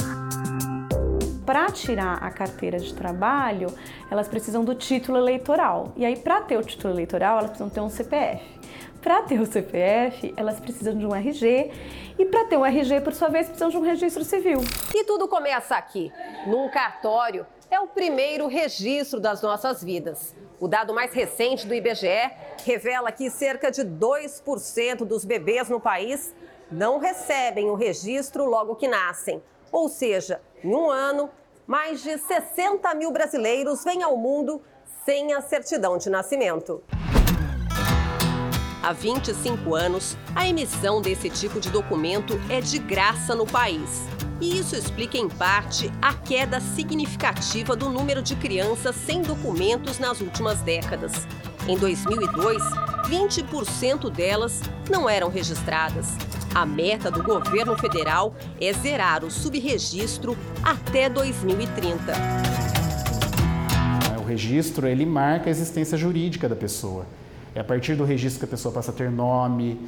[1.46, 3.72] Para tirar a carteira de trabalho,
[4.10, 5.92] elas precisam do título eleitoral.
[5.94, 8.42] E aí, para ter o título eleitoral, elas precisam ter um CPF.
[9.00, 11.70] Para ter o CPF, elas precisam de um RG
[12.18, 14.58] e para ter um RG, por sua vez, precisam de um registro civil.
[14.92, 16.12] E tudo começa aqui,
[16.48, 17.46] num cartório.
[17.70, 20.34] É o primeiro registro das nossas vidas.
[20.58, 22.28] O dado mais recente do IBGE
[22.64, 26.34] revela que cerca de 2% dos bebês no país
[26.72, 29.40] não recebem o registro logo que nascem.
[29.70, 31.30] Ou seja, em um ano,
[31.66, 34.62] mais de 60 mil brasileiros vêm ao mundo
[35.04, 36.82] sem a certidão de nascimento.
[38.82, 44.04] Há 25 anos, a emissão desse tipo de documento é de graça no país.
[44.40, 50.20] E isso explica, em parte, a queda significativa do número de crianças sem documentos nas
[50.20, 51.12] últimas décadas.
[51.68, 52.62] Em 2002,
[53.08, 56.16] 20% delas não eram registradas.
[56.54, 62.12] A meta do governo federal é zerar o subregistro até 2030.
[64.20, 67.04] O registro ele marca a existência jurídica da pessoa.
[67.52, 69.80] É a partir do registro que a pessoa passa a ter nome,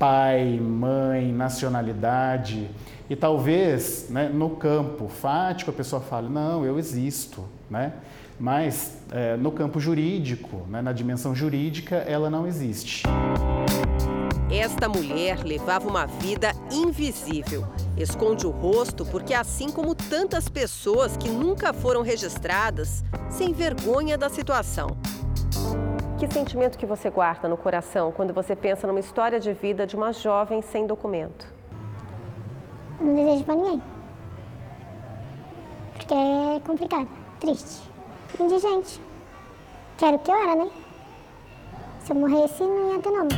[0.00, 2.68] pai, mãe, nacionalidade.
[3.08, 7.44] E talvez né, no campo fático a pessoa fale, não, eu existo.
[7.70, 7.92] Né?
[8.38, 13.04] Mas é, no campo jurídico, né, na dimensão jurídica, ela não existe.
[14.50, 17.66] Esta mulher levava uma vida invisível.
[17.96, 24.28] Esconde o rosto porque, assim como tantas pessoas que nunca foram registradas, se envergonha da
[24.28, 24.88] situação.
[26.18, 29.96] Que sentimento que você guarda no coração quando você pensa numa história de vida de
[29.96, 31.46] uma jovem sem documento?
[33.00, 33.82] Não desejo para ninguém.
[35.94, 37.08] Porque é complicado,
[37.40, 37.91] triste.
[38.40, 39.00] Indigente.
[39.98, 40.70] Quero que eu era, né?
[42.00, 43.30] Se eu morresse, não ia ter nome.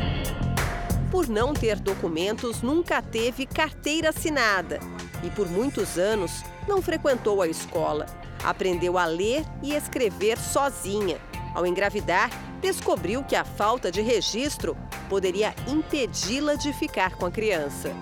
[1.11, 4.81] Por não ter documentos, nunca teve carteira assinada.
[5.23, 8.07] E por muitos anos, não frequentou a escola.
[8.43, 11.19] Aprendeu a ler e escrever sozinha.
[11.55, 12.31] Ao engravidar,
[12.61, 14.77] descobriu que a falta de registro
[15.09, 17.93] poderia impedi-la de ficar com a criança.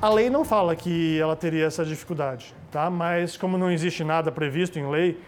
[0.00, 2.90] A lei não fala que ela teria essa dificuldade, tá?
[2.90, 5.20] Mas como não existe nada previsto em lei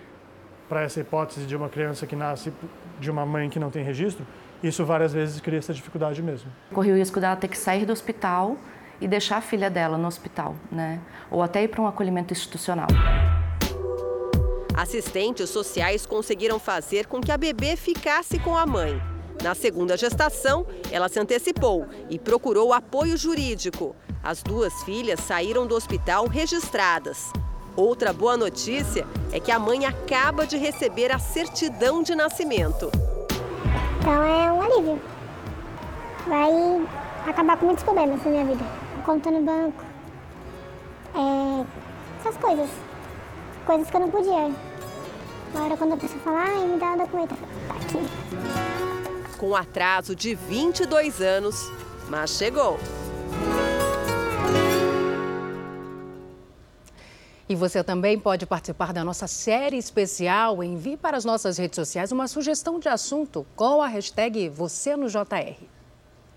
[0.75, 2.53] para essa hipótese de uma criança que nasce
[2.99, 4.27] de uma mãe que não tem registro,
[4.61, 6.51] isso várias vezes cria essa dificuldade mesmo.
[6.73, 8.57] Corria o risco dela ter que sair do hospital
[9.01, 10.99] e deixar a filha dela no hospital, né?
[11.31, 12.89] Ou até ir para um acolhimento institucional.
[14.77, 19.01] Assistentes sociais conseguiram fazer com que a bebê ficasse com a mãe.
[19.45, 23.95] Na segunda gestação, ela se antecipou e procurou apoio jurídico.
[24.21, 27.31] As duas filhas saíram do hospital registradas.
[27.77, 32.91] Outra boa notícia é que a mãe acaba de receber a certidão de nascimento.
[33.99, 35.01] Então é um alívio.
[36.27, 36.87] Vai
[37.27, 38.65] acabar com muitos problemas na minha vida.
[39.05, 39.85] Conta no banco.
[41.17, 41.65] É,
[42.21, 42.71] essas coisas.
[43.67, 44.51] Coisas que eu não podia
[45.53, 49.37] Na hora quando a pessoa fala, ai, me dá o documento, eu falo, tá aqui.
[49.39, 51.71] Com atraso de 22 anos,
[52.09, 52.79] mas chegou.
[57.49, 60.63] E você também pode participar da nossa série especial.
[60.63, 65.09] Envie para as nossas redes sociais uma sugestão de assunto com a hashtag Você no
[65.09, 65.75] JR.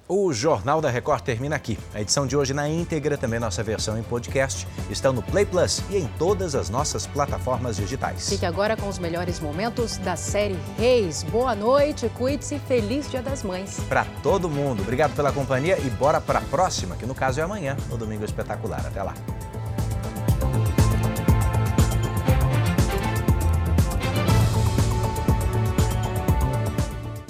[0.09, 1.77] O Jornal da Record termina aqui.
[1.93, 5.81] A edição de hoje na íntegra, também nossa versão em podcast, estão no Play Plus
[5.89, 8.29] e em todas as nossas plataformas digitais.
[8.29, 11.23] Fique agora com os melhores momentos da série Reis.
[11.23, 13.81] Boa noite, cuide-se e feliz Dia das Mães.
[13.89, 17.43] Para todo mundo, obrigado pela companhia e bora para a próxima, que no caso é
[17.43, 18.85] amanhã, no Domingo Espetacular.
[18.87, 19.13] Até lá.